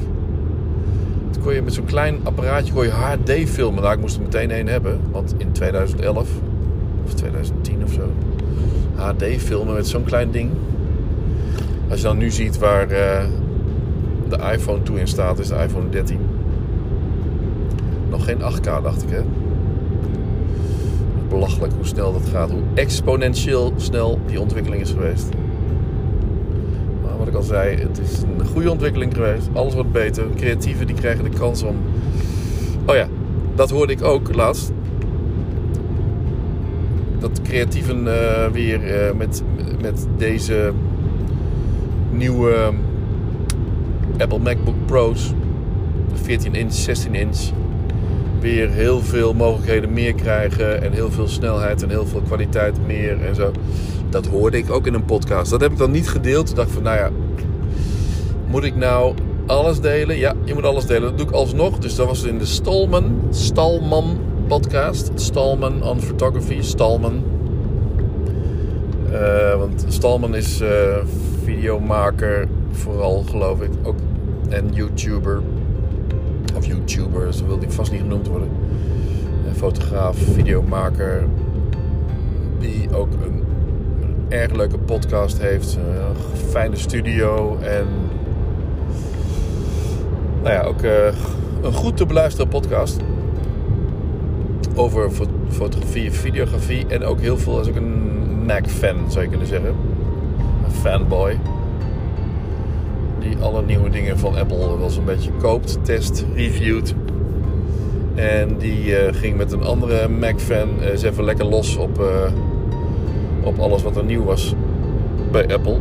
[1.45, 3.83] kon je met zo'n klein apparaatje kon je HD filmen.
[3.83, 5.01] Nou, ik moest er meteen één hebben.
[5.11, 6.29] Want in 2011
[7.05, 8.13] of 2010 of zo.
[8.95, 10.51] HD filmen met zo'n klein ding.
[11.89, 13.25] Als je dan nu ziet waar uh,
[14.29, 16.19] de iPhone toe in staat, is de iPhone 13.
[18.11, 19.21] Nog geen 8K, dacht ik hè.
[21.29, 22.51] Belachelijk hoe snel dat gaat.
[22.51, 25.29] Hoe exponentieel snel die ontwikkeling is geweest
[27.25, 29.49] wat ik al zei, het is een goede ontwikkeling geweest.
[29.53, 30.25] Alles wordt beter.
[30.37, 31.77] Creatieven die krijgen de kans om.
[32.87, 33.09] Oh ja,
[33.55, 34.73] dat hoorde ik ook laatst.
[37.19, 39.43] Dat creatieven uh, weer uh, met,
[39.81, 40.73] met deze
[42.11, 42.73] nieuwe
[44.19, 45.33] Apple MacBook Pro's,
[46.15, 47.39] 14 inch, 16 inch,
[48.41, 53.25] weer heel veel mogelijkheden meer krijgen en heel veel snelheid en heel veel kwaliteit meer
[53.25, 53.53] en zo.
[54.09, 55.51] Dat hoorde ik ook in een podcast.
[55.51, 56.51] Dat heb ik dan niet gedeeld.
[56.51, 57.11] Ik dacht van, nou ja,
[58.47, 59.15] moet ik nou
[59.47, 60.19] alles delen?
[60.19, 61.03] Ja, je moet alles delen.
[61.03, 61.79] Dat doe ik alsnog.
[61.79, 65.11] Dus dat was in de Stallman, Stallman podcast.
[65.15, 67.23] Stallman on Photography, Stallman.
[69.13, 70.69] Uh, want Stallman is uh,
[71.45, 73.71] videomaker, vooral geloof ik.
[73.83, 73.97] Ook,
[74.49, 75.43] en YouTuber.
[76.57, 78.49] Of YouTuber, zo wil die vast niet genoemd worden.
[79.57, 81.25] fotograaf, videomaker.
[82.59, 83.43] Die ook een
[84.29, 85.75] erg leuke podcast heeft.
[85.75, 87.87] Een fijne studio en
[90.43, 91.07] nou ja, ook uh,
[91.63, 93.01] een goed te beluisteren podcast.
[94.75, 95.11] Over
[95.49, 99.75] fotografie, videografie en ook heel veel, is ook een Mac-fan zou je kunnen zeggen.
[100.81, 101.39] Fanboy.
[103.19, 106.95] Die alle nieuwe dingen van Apple wel een beetje koopt, test, reviewt.
[108.15, 112.01] En die uh, ging met een andere Mac-fan eens even lekker los op
[113.43, 114.55] op alles wat er nieuw was
[115.31, 115.77] bij Apple.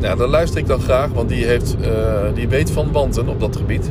[0.00, 1.76] Ja, daar luister ik dan graag, want die, heeft,
[2.34, 3.90] die weet van wanten op dat gebied.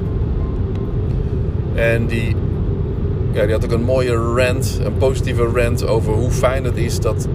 [1.74, 2.36] En die,
[3.32, 7.00] ja, die had ook een mooie rant, een positieve rant over hoe fijn het is
[7.00, 7.28] dat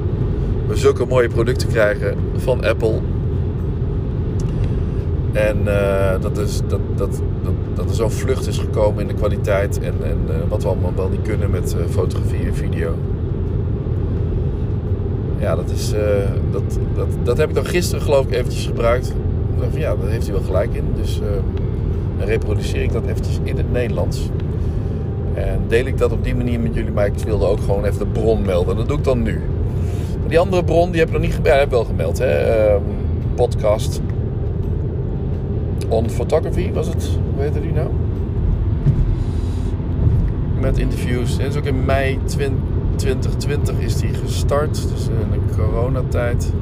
[0.69, 3.01] we zulke mooie producten krijgen van Apple.
[5.33, 9.15] En uh, dat, is, dat, dat, dat, dat er zo'n vlucht is gekomen in de
[9.15, 12.95] kwaliteit en, en uh, wat we allemaal wel niet kunnen met fotografie en video
[15.39, 16.01] ja, dat, is, uh,
[16.51, 19.15] dat, dat, dat heb ik dan gisteren geloof ik eventjes gebruikt.
[19.71, 20.85] Van, ja, daar heeft hij wel gelijk in.
[20.97, 21.27] Dus uh,
[22.19, 24.31] dan reproduceer ik dat eventjes in het Nederlands.
[25.35, 26.91] En deel ik dat op die manier met jullie.
[26.91, 28.77] Maar ik wilde ook gewoon even de bron melden.
[28.77, 29.41] Dat doe ik dan nu.
[30.29, 31.55] Die andere bron, die heb ik nog niet gemeld.
[31.55, 32.19] Ja, heb wel gemeld.
[32.19, 32.75] Hè?
[32.75, 32.81] Uh,
[33.35, 34.01] podcast.
[35.89, 37.11] On Photography was het.
[37.35, 37.89] Hoe heette die nou?
[40.61, 41.39] Met interviews.
[41.39, 42.61] Dat is ook in mei 20
[42.97, 46.53] 2020 is die gestart, dus in de coronatijd.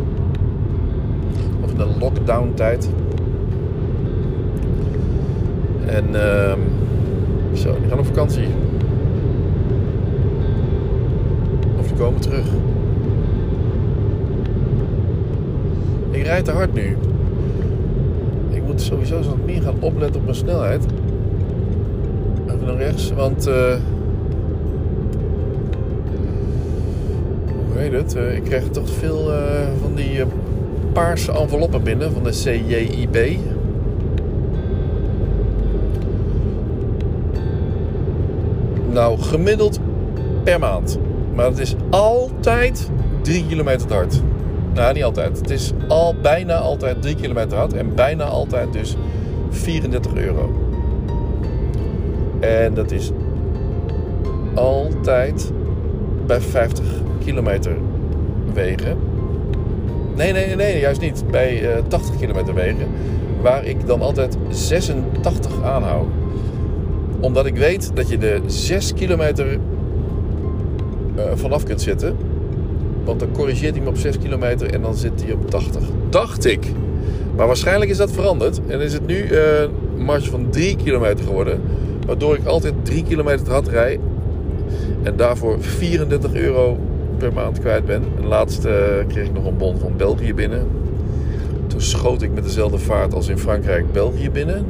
[1.61, 2.91] Of in de lockdown tijd.
[5.87, 6.53] En uh,
[7.53, 8.47] zo, die gaan op vakantie.
[11.79, 12.47] Of die komen terug.
[16.27, 16.97] Rijd te hard nu.
[18.51, 20.85] Ik moet sowieso wat meer gaan opletten op mijn snelheid.
[22.47, 23.49] Even naar rechts, want...
[23.49, 23.75] Uh,
[27.73, 28.17] hoe heet het?
[28.17, 29.39] Uh, ik krijg toch veel uh,
[29.81, 30.25] van die
[30.93, 33.39] paarse enveloppen binnen van de CJIB.
[38.91, 39.81] Nou, gemiddeld
[40.45, 40.99] per maand.
[41.35, 42.91] Maar het is altijd
[43.23, 44.23] 3 kilometer te hard.
[44.77, 45.39] Nou, niet altijd.
[45.39, 47.73] Het is al bijna altijd 3 kilometer hard.
[47.73, 48.97] En bijna altijd dus
[49.51, 50.55] 34 euro.
[52.41, 53.11] En dat is
[54.55, 55.53] altijd
[56.27, 56.85] bij 50
[57.25, 57.77] kilometer
[58.53, 58.99] wegen.
[60.17, 61.25] Nee, nee, nee, juist niet.
[61.31, 62.87] Bij uh, 80 kilometer wegen.
[63.43, 66.07] Waar ik dan altijd 86 aanhoud.
[67.21, 72.17] Omdat ik weet dat je de 6 kilometer uh, vanaf kunt zitten.
[73.07, 75.83] Want dan corrigeert hij me op 6 kilometer en dan zit hij op 80.
[76.11, 76.67] Dacht ik.
[77.37, 78.61] Maar waarschijnlijk is dat veranderd.
[78.67, 79.61] En is het nu uh,
[79.97, 81.61] een marge van 3 kilometer geworden.
[82.07, 84.01] Waardoor ik altijd 3 kilometer te hard rijd.
[85.03, 86.79] En daarvoor 34 euro
[87.19, 88.03] per maand kwijt ben.
[88.19, 88.73] En laatst uh,
[89.09, 90.67] kreeg ik nog een bon van België binnen.
[91.67, 94.65] Toen schoot ik met dezelfde vaart als in Frankrijk België binnen.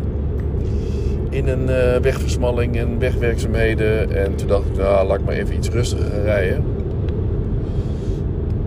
[1.30, 4.16] In een uh, wegversmalling en wegwerkzaamheden.
[4.16, 6.64] En toen dacht ik, nou, laat ik maar even iets rustiger rijden.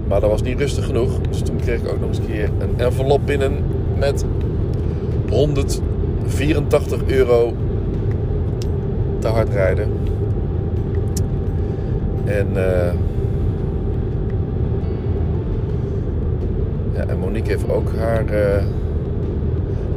[0.10, 1.20] Maar dat was niet rustig genoeg.
[1.30, 3.64] Dus toen kreeg ik ook nog eens een keer een envelop binnen
[3.97, 4.26] met
[5.30, 7.53] 184 euro
[9.20, 9.91] te hard rijden.
[12.26, 12.91] En, uh,
[16.93, 18.64] ja, en Monique heeft ook haar uh,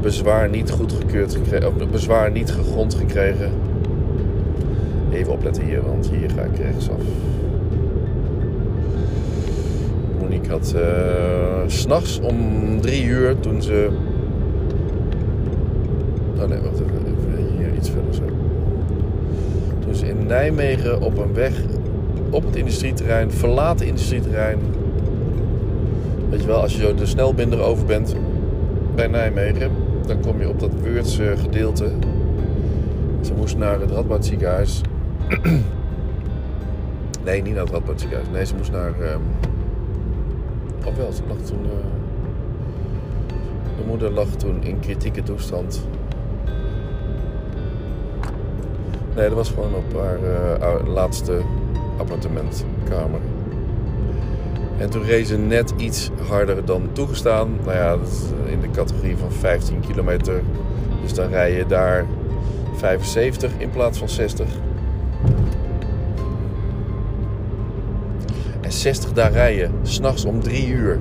[0.01, 3.51] bezwaar niet goedgekeurd gekregen, of bezwaar niet gegrond gekregen.
[5.13, 7.01] Even opletten hier, want hier ga ik rechtsaf.
[10.33, 13.89] Monique had uh, s'nachts om drie uur toen ze.
[16.37, 18.23] Oh nee, wacht even, even hier iets verder zo.
[19.81, 21.53] Toen ze in Nijmegen op een weg
[22.31, 24.59] op het industrieterrein, verlaten industrieterrein.
[26.31, 28.17] Weet je wel, als je zo de snelbinder over bent
[28.95, 29.71] bij Nijmegen,
[30.07, 31.91] dan kom je op dat Weurtse gedeelte.
[33.21, 34.81] Ze moest naar het Radboudziekenhuis.
[37.25, 38.29] nee, niet naar het Radboudziekenhuis.
[38.33, 38.93] Nee, ze moest naar.
[39.01, 39.42] Um...
[40.85, 41.65] Of wel, ze lag toen.
[41.65, 41.71] Uh...
[43.77, 45.87] De moeder lag toen in kritieke toestand.
[49.15, 51.41] Nee, dat was gewoon op haar uh, laatste
[51.99, 53.21] appartementkamer.
[54.79, 57.59] En toen reed ze net iets harder dan toegestaan.
[57.65, 60.43] Nou ja, dat is in de categorie van 15 kilometer.
[61.03, 62.07] Dus dan rij je daar
[62.77, 64.47] 75 in plaats van 60.
[68.73, 70.99] En 60 daar rijden, s'nachts om 3 uur.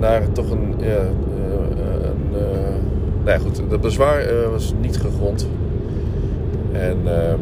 [0.00, 0.74] Naar toch een.
[0.78, 1.00] Ja,
[2.02, 2.44] een, uh,
[3.24, 5.48] nou goed, dat bezwaar uh, was niet gegrond.
[6.72, 7.34] En uh,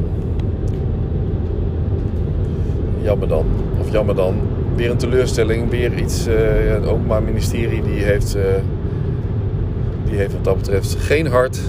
[3.02, 3.46] jammer dan.
[3.80, 4.34] Of jammer dan.
[4.76, 5.70] Weer een teleurstelling.
[5.70, 6.26] Weer iets.
[6.68, 8.36] Het Openbaar Ministerie die heeft,
[10.04, 11.60] die heeft wat dat betreft geen hart.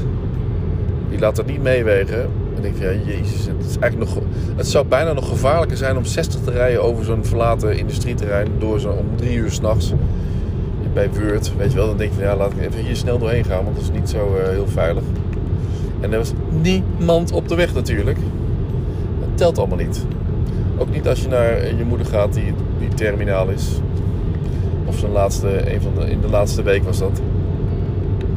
[1.10, 2.43] Die laat het niet meewegen.
[2.56, 3.46] En denk van ja, jezus.
[3.46, 4.24] Het, is eigenlijk nog,
[4.56, 8.48] het zou bijna nog gevaarlijker zijn om 60 te rijden over zo'n verlaten industrieterrein.
[8.60, 9.94] Door zo om drie uur s'nachts.
[10.94, 11.88] Bij Word, weet je wel.
[11.88, 13.64] Dan denk je ja, laat ik even hier snel doorheen gaan.
[13.64, 15.04] Want dat is niet zo uh, heel veilig.
[16.00, 16.32] En er was
[16.62, 18.18] niemand op de weg natuurlijk.
[19.20, 20.06] Dat telt allemaal niet.
[20.78, 23.80] Ook niet als je naar je moeder gaat die, die terminaal is.
[24.86, 27.22] Of zijn laatste, een van de, in de laatste week was dat.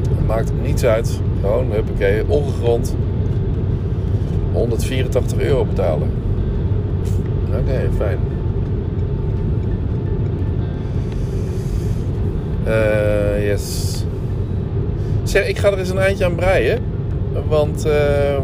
[0.09, 1.21] Het maakt niets uit.
[1.41, 2.97] Gewoon, huppakee, ongegrond.
[4.57, 6.11] 184 euro betalen.
[7.49, 8.19] Oké, okay, fijn.
[12.67, 14.05] Uh, yes.
[15.47, 16.83] Ik ga er eens een eindje aan breien.
[17.49, 18.37] Want uh,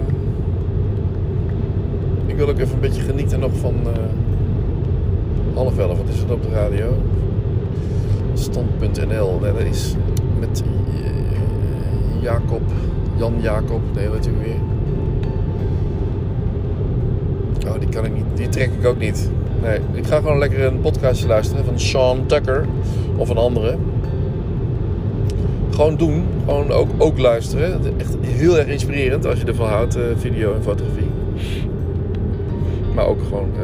[2.26, 3.92] ik wil ook even een beetje genieten nog van uh,
[5.54, 5.98] half elf.
[5.98, 6.94] Wat is het op de radio?
[8.34, 9.40] Stand.nl.
[9.40, 9.94] Dat is
[10.38, 12.62] met uh, Jacob,
[13.16, 13.80] Jan Jacob.
[13.94, 14.71] Nee, u weer?
[17.84, 18.24] Die kan ik niet.
[18.34, 19.30] Die trek ik ook niet.
[19.62, 22.66] Nee, ik ga gewoon lekker een podcastje luisteren van Sean Tucker
[23.16, 23.76] of een andere
[25.74, 26.24] gewoon doen.
[26.44, 27.80] Gewoon ook, ook luisteren.
[27.98, 31.10] Echt heel erg inspirerend als je ervan houdt, uh, video en fotografie.
[32.94, 33.62] Maar ook gewoon uh,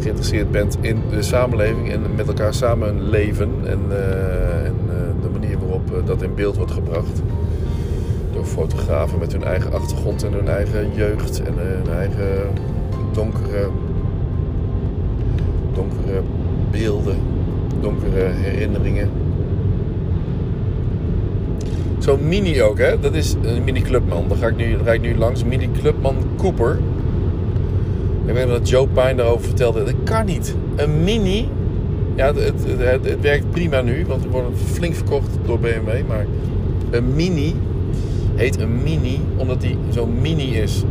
[0.00, 3.50] geïnteresseerd bent in de samenleving en met elkaar samen leven.
[3.64, 4.74] En, uh, en
[5.22, 7.22] de manier waarop dat in beeld wordt gebracht.
[8.36, 12.48] Door fotografen met hun eigen achtergrond en hun eigen jeugd en hun eigen
[13.12, 13.68] donkere,
[15.72, 16.22] donkere
[16.70, 17.16] beelden
[17.80, 19.10] donkere herinneringen.
[21.98, 23.00] Zo'n mini ook, hè?
[23.00, 24.24] Dat is een mini Clubman.
[24.28, 25.44] Daar ga ik nu, rijd ik nu langs.
[25.44, 26.78] Mini Clubman Cooper.
[28.26, 29.84] Ik weet dat Joe Pine daarover vertelde.
[29.84, 30.56] Dat kan niet.
[30.76, 31.48] Een mini.
[32.14, 36.06] Ja, het, het, het, werkt prima nu, want het wordt flink verkocht door BMW.
[36.08, 36.26] Maar
[36.90, 37.54] een mini
[38.36, 40.84] heet een mini omdat die zo mini is.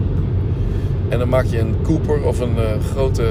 [1.10, 3.24] En dan maak je een Cooper of een uh, grote,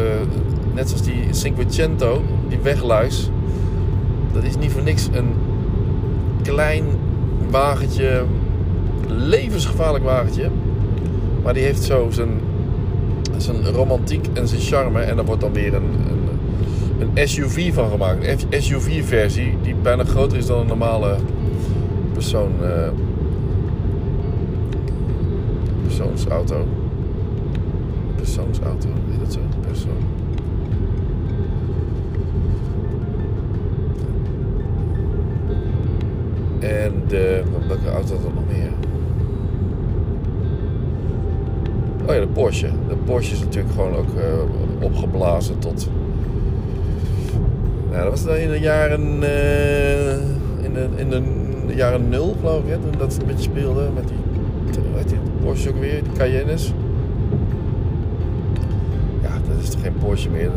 [0.74, 3.30] net zoals die Cinquecento, die wegluis
[4.34, 5.34] dat is niet voor niks een
[6.42, 6.84] klein
[7.50, 8.24] wagentje,
[9.06, 10.50] levensgevaarlijk wagentje.
[11.42, 12.30] Maar die heeft zo zijn,
[13.36, 15.00] zijn romantiek en zijn charme.
[15.00, 15.90] En daar wordt dan weer een,
[16.98, 18.26] een, een SUV van gemaakt.
[18.26, 21.16] Een SUV-versie die bijna groter is dan een normale
[22.12, 22.68] persoon, uh,
[25.96, 26.66] persoonsauto.
[28.16, 28.88] persoonsauto.
[29.10, 29.40] Is dat zo?
[29.60, 30.02] Persoon.
[36.60, 38.70] En de, welke auto had er nog meer?
[42.06, 42.68] Oh ja, de Porsche.
[42.88, 45.88] De Porsche is natuurlijk gewoon ook uh, opgeblazen tot.
[47.90, 49.22] Nou, dat was dan in de jaren.
[49.22, 50.12] Uh,
[50.64, 51.22] in, de, in de,
[51.74, 54.33] jaren nul, geloof ik, toen dat een beetje speelde met die.
[54.64, 56.02] Hoe heet die Porsche ook weer?
[56.02, 56.72] Die Cayennes.
[59.22, 60.50] Ja, dat is toch geen Porsche meer.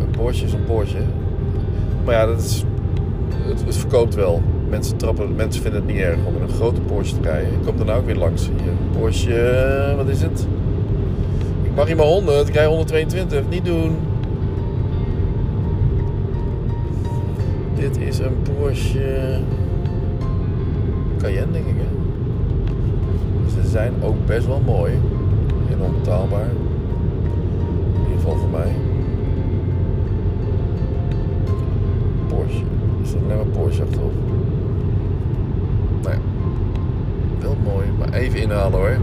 [0.00, 1.02] Een Porsche is een Porsche.
[2.04, 2.64] Maar ja, dat is,
[3.66, 4.42] het, verkoopt wel.
[4.68, 7.52] Mensen, trappen, mensen vinden het niet erg om een grote Porsche te rijden.
[7.52, 9.00] Ik kom dan ook weer langs hier.
[9.00, 10.46] Porsche, wat is het?
[11.62, 13.48] Ik mag hier maar 100, ik rij 122.
[13.48, 13.96] Niet doen.
[17.74, 19.40] Dit is een Porsche
[21.18, 21.74] Cayenne, denk ik.
[21.76, 21.89] Hè?
[23.70, 24.92] Zijn ook best wel mooi.
[25.70, 26.50] En onbetaalbaar.
[27.94, 28.74] In ieder geval voor mij.
[32.28, 32.62] Porsche.
[33.00, 34.12] Er staat alleen maar Porsche achterop.
[36.02, 36.20] Nou ja.
[37.40, 37.86] Wel mooi.
[37.98, 38.96] Maar even inhalen hoor.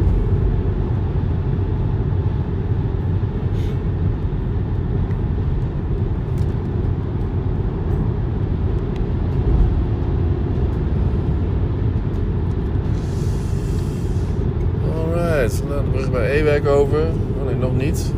[14.95, 17.07] Alright, nou de brug bij Ewijk over.
[17.43, 18.13] Oh nog niet.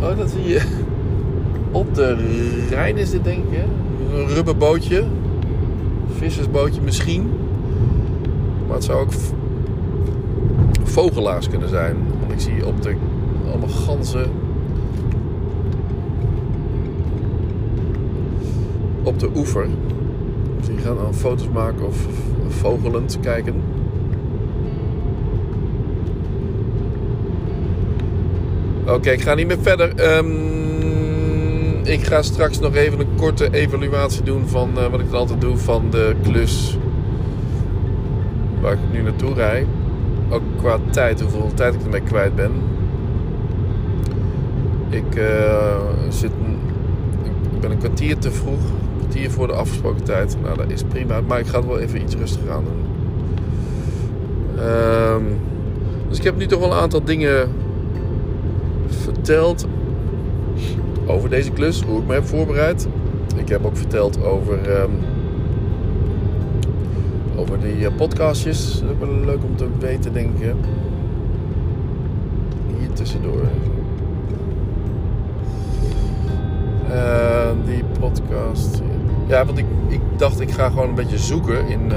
[0.00, 0.60] Oh, dat zie je.
[1.70, 2.16] Op de
[2.70, 3.58] Rijn is dit denk ik?
[4.14, 5.04] Een rubberbootje.
[6.16, 7.30] Vissersbootje misschien.
[8.66, 9.12] Maar het zou ook
[10.82, 11.96] vogelaars kunnen zijn.
[12.20, 12.94] Want ik zie op de
[13.48, 14.30] allemaal ganzen.
[19.02, 19.66] Op de oever.
[20.66, 22.06] Die gaan dan foto's maken of
[22.48, 23.54] vogelend kijken.
[28.90, 30.16] Oké, ik ga niet meer verder.
[30.16, 35.20] Um, ik ga straks nog even een korte evaluatie doen van uh, wat ik dan
[35.20, 36.78] altijd doe van de klus
[38.60, 39.66] waar ik nu naartoe rijd.
[40.28, 42.50] Ook qua tijd, hoeveel tijd ik ermee kwijt ben.
[44.88, 45.76] Ik, uh,
[46.08, 46.32] zit,
[47.52, 50.36] ik ben een kwartier te vroeg, een kwartier voor de afgesproken tijd.
[50.42, 52.88] Nou, dat is prima, maar ik ga het wel even iets rustiger aan doen.
[54.66, 55.38] Um,
[56.08, 57.48] dus ik heb nu toch wel een aantal dingen
[59.24, 59.66] verteld
[61.06, 62.88] over deze klus, hoe ik me heb voorbereid.
[63.36, 64.90] Ik heb ook verteld over, um,
[67.36, 68.80] over die uh, podcastjes.
[68.80, 70.54] Dat is wel leuk om te weten, denk ik.
[72.78, 73.42] Hier tussendoor.
[76.90, 78.82] Uh, die podcast.
[79.26, 81.80] Ja, want ik, ik dacht, ik ga gewoon een beetje zoeken in.
[81.90, 81.96] Uh,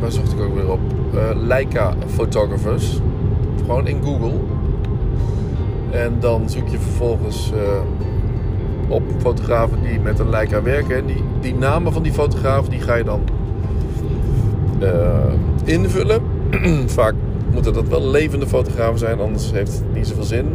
[0.00, 0.80] waar zocht ik ook weer op?
[1.34, 3.00] Leica Photographers
[3.64, 4.32] gewoon in Google.
[5.90, 7.60] En dan zoek je vervolgens uh,
[8.88, 10.96] op fotografen die met een Leica werken.
[10.96, 13.20] En die, die namen van die fotografen die ga je dan
[14.82, 15.32] uh,
[15.64, 16.22] invullen.
[16.86, 17.14] Vaak
[17.52, 20.46] moeten dat wel levende fotografen zijn, anders heeft het niet zoveel zin.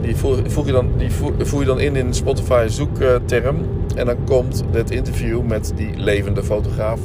[0.00, 3.56] Die voeg, je, dan, die voer je dan in in Spotify zoekterm.
[3.96, 7.00] En dan komt het interview met die levende fotograaf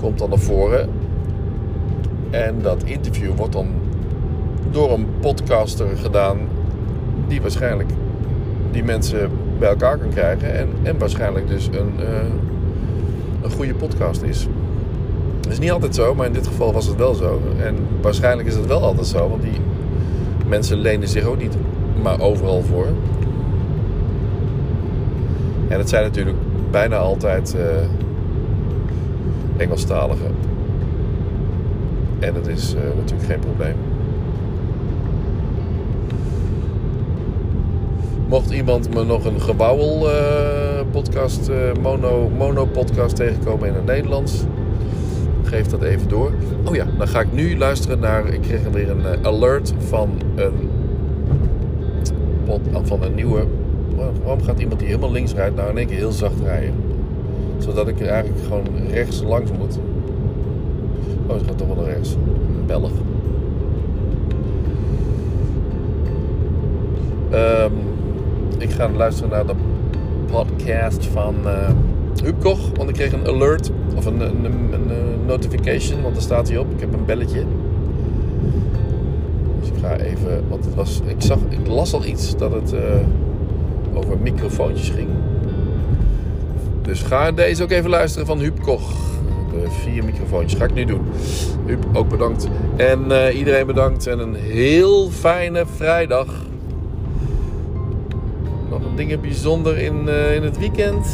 [0.00, 0.88] komt dan naar voren.
[2.30, 3.68] En dat interview wordt dan
[4.70, 6.38] door een podcaster gedaan
[7.28, 7.90] die waarschijnlijk
[8.70, 12.06] die mensen bij elkaar kan krijgen en, en waarschijnlijk dus een, uh,
[13.42, 14.46] een goede podcast is.
[15.40, 17.40] Dat is niet altijd zo, maar in dit geval was het wel zo.
[17.62, 19.60] En waarschijnlijk is het wel altijd zo, want die
[20.46, 21.56] mensen lenen zich ook niet
[22.02, 22.86] maar overal voor.
[25.68, 26.36] En het zijn natuurlijk
[26.70, 27.62] bijna altijd uh,
[29.56, 30.34] Engelstaligen.
[32.20, 33.74] En dat is uh, natuurlijk geen probleem.
[38.28, 43.84] Mocht iemand me nog een gebouwel uh, podcast, uh, mono, mono podcast tegenkomen in het
[43.84, 44.44] Nederlands,
[45.42, 46.32] geef dat even door.
[46.64, 48.26] Oh ja, dan ga ik nu luisteren naar.
[48.26, 50.70] Ik kreeg weer een alert van een,
[52.82, 53.44] van een nieuwe.
[54.22, 56.74] Waarom gaat iemand die helemaal links rijdt nou in één keer heel zacht rijden?
[57.58, 59.78] Zodat ik eigenlijk gewoon rechts langs moet.
[61.30, 62.16] Oh, ze gaat toch wel naar rechts.
[62.66, 62.90] Belg.
[67.32, 67.72] Um,
[68.58, 69.54] ik ga luisteren naar de
[70.26, 71.68] podcast van uh,
[72.22, 72.70] Huub Koch.
[72.74, 73.70] Want ik kreeg een alert.
[73.96, 76.02] Of een, een, een, een notification.
[76.02, 76.72] Want er staat hij op.
[76.72, 77.44] Ik heb een belletje.
[79.60, 80.44] Dus ik ga even...
[80.48, 81.00] Want het was...
[81.06, 82.80] Ik, zag, ik las al iets dat het uh,
[83.94, 85.08] over microfoontjes ging.
[86.82, 89.09] Dus ga deze ook even luisteren van Huub Koch
[89.68, 91.00] vier microfoontjes ga ik nu doen.
[91.66, 92.48] U ook bedankt.
[92.76, 94.06] En uh, iedereen bedankt.
[94.06, 96.26] En een heel fijne vrijdag.
[98.70, 101.06] Nog een ding bijzonder in, uh, in het weekend.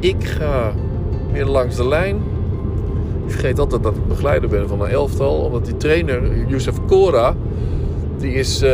[0.00, 0.72] Ik ga
[1.32, 2.16] weer langs de lijn.
[3.26, 5.38] Ik vergeet altijd dat ik begeleider ben van een elftal.
[5.38, 7.34] Omdat die trainer, Youssef Kora,
[8.18, 8.64] die is,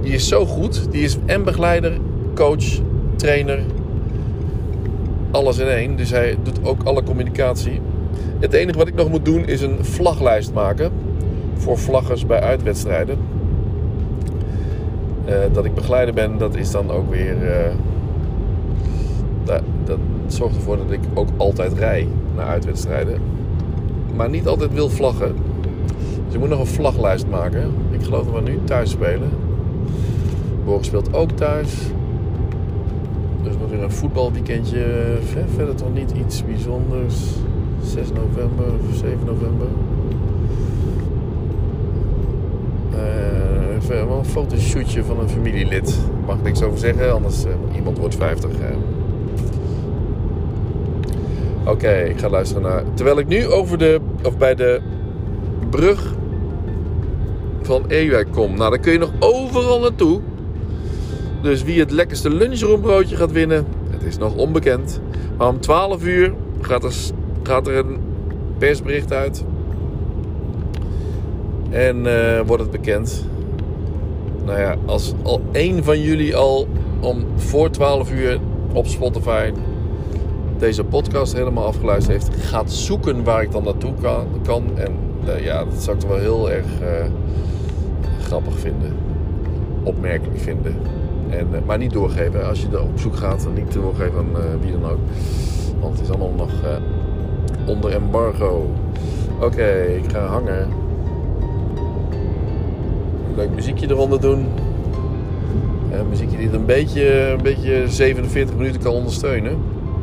[0.00, 0.92] die is zo goed.
[0.92, 1.98] Die is en begeleider,
[2.34, 2.64] coach,
[3.16, 3.62] trainer.
[5.30, 5.96] Alles in één.
[5.96, 7.80] Dus hij doet ook alle communicatie.
[8.38, 10.92] Het enige wat ik nog moet doen is een vlaglijst maken.
[11.54, 13.18] Voor vlaggers bij uitwedstrijden.
[15.28, 17.42] Uh, dat ik begeleider ben, dat is dan ook weer.
[17.42, 17.72] Uh,
[19.44, 23.20] dat, dat zorgt ervoor dat ik ook altijd rij naar uitwedstrijden.
[24.16, 25.34] Maar niet altijd wil vlaggen.
[26.24, 27.72] Dus ik moet nog een vlaglijst maken.
[27.90, 29.30] Ik geloof dat we nu thuis spelen.
[30.64, 31.74] Borg speelt ook thuis.
[33.72, 34.84] Een voetbalweekendje.
[35.54, 37.16] Verder toch niet iets bijzonders.
[37.82, 39.66] 6 november of 7 november.
[42.92, 45.98] Uh, even een fotoshootje van een familielid.
[46.26, 48.50] Mag ik niks over zeggen, anders uh, iemand wordt 50.
[48.50, 48.56] Uh.
[51.64, 52.82] Oké, ik ga luisteren naar.
[52.94, 54.00] Terwijl ik nu over de.
[54.24, 54.80] of bij de
[55.70, 56.14] brug
[57.62, 58.56] van Ewijk kom.
[58.56, 60.20] Nou, dan kun je nog overal naartoe.
[61.42, 65.00] Dus wie het lekkerste lunchroombroodje gaat winnen, het is nog onbekend.
[65.36, 66.94] Maar om 12 uur gaat er,
[67.42, 67.98] gaat er een
[68.58, 69.44] persbericht uit.
[71.70, 73.24] En uh, wordt het bekend.
[74.44, 76.68] Nou ja, als al één van jullie al
[77.00, 78.38] om voor 12 uur
[78.72, 79.52] op Spotify
[80.58, 84.26] deze podcast helemaal afgeluisterd heeft, gaat zoeken waar ik dan naartoe kan.
[84.44, 84.92] kan en
[85.26, 87.04] uh, ja, dat zou ik toch wel heel erg uh,
[88.22, 88.96] grappig vinden.
[89.82, 90.76] Opmerkelijk vinden.
[91.30, 92.48] En, uh, maar niet doorgeven.
[92.48, 94.98] Als je er op zoek gaat, dan niet doorgeven aan wie dan ook.
[95.80, 96.50] Want het is allemaal nog
[97.66, 98.70] onder embargo.
[99.40, 99.72] Oké,
[100.04, 100.68] ik ga hangen.
[103.36, 104.46] Leuk muziekje eronder doen.
[105.90, 109.58] Een muziekje die het een beetje, een beetje 47 minuten kan ondersteunen.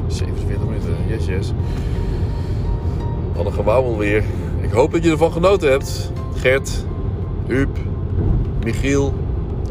[0.07, 1.53] 47 minuten, yes yes.
[3.35, 4.23] Wat een gewauwel weer.
[4.61, 6.11] Ik hoop dat je ervan genoten hebt.
[6.35, 6.85] Gert,
[7.47, 7.77] Huub,
[8.63, 9.13] Michiel,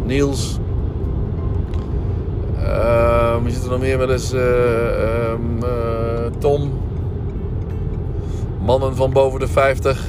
[0.04, 0.58] Niels.
[2.66, 4.34] Uh, wie zit er nog meer met eens?
[4.34, 4.40] Uh,
[5.32, 6.72] um, uh, Tom.
[8.64, 10.06] Mannen van boven de 50.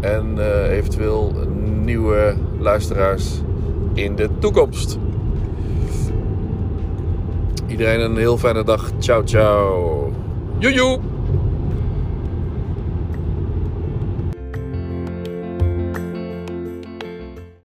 [0.00, 1.32] En uh, eventueel
[1.84, 3.40] nieuwe luisteraars
[3.94, 4.98] in de toekomst.
[7.66, 8.90] Iedereen een heel fijne dag.
[8.98, 10.12] Ciao, ciao.
[10.58, 11.05] Joejoe!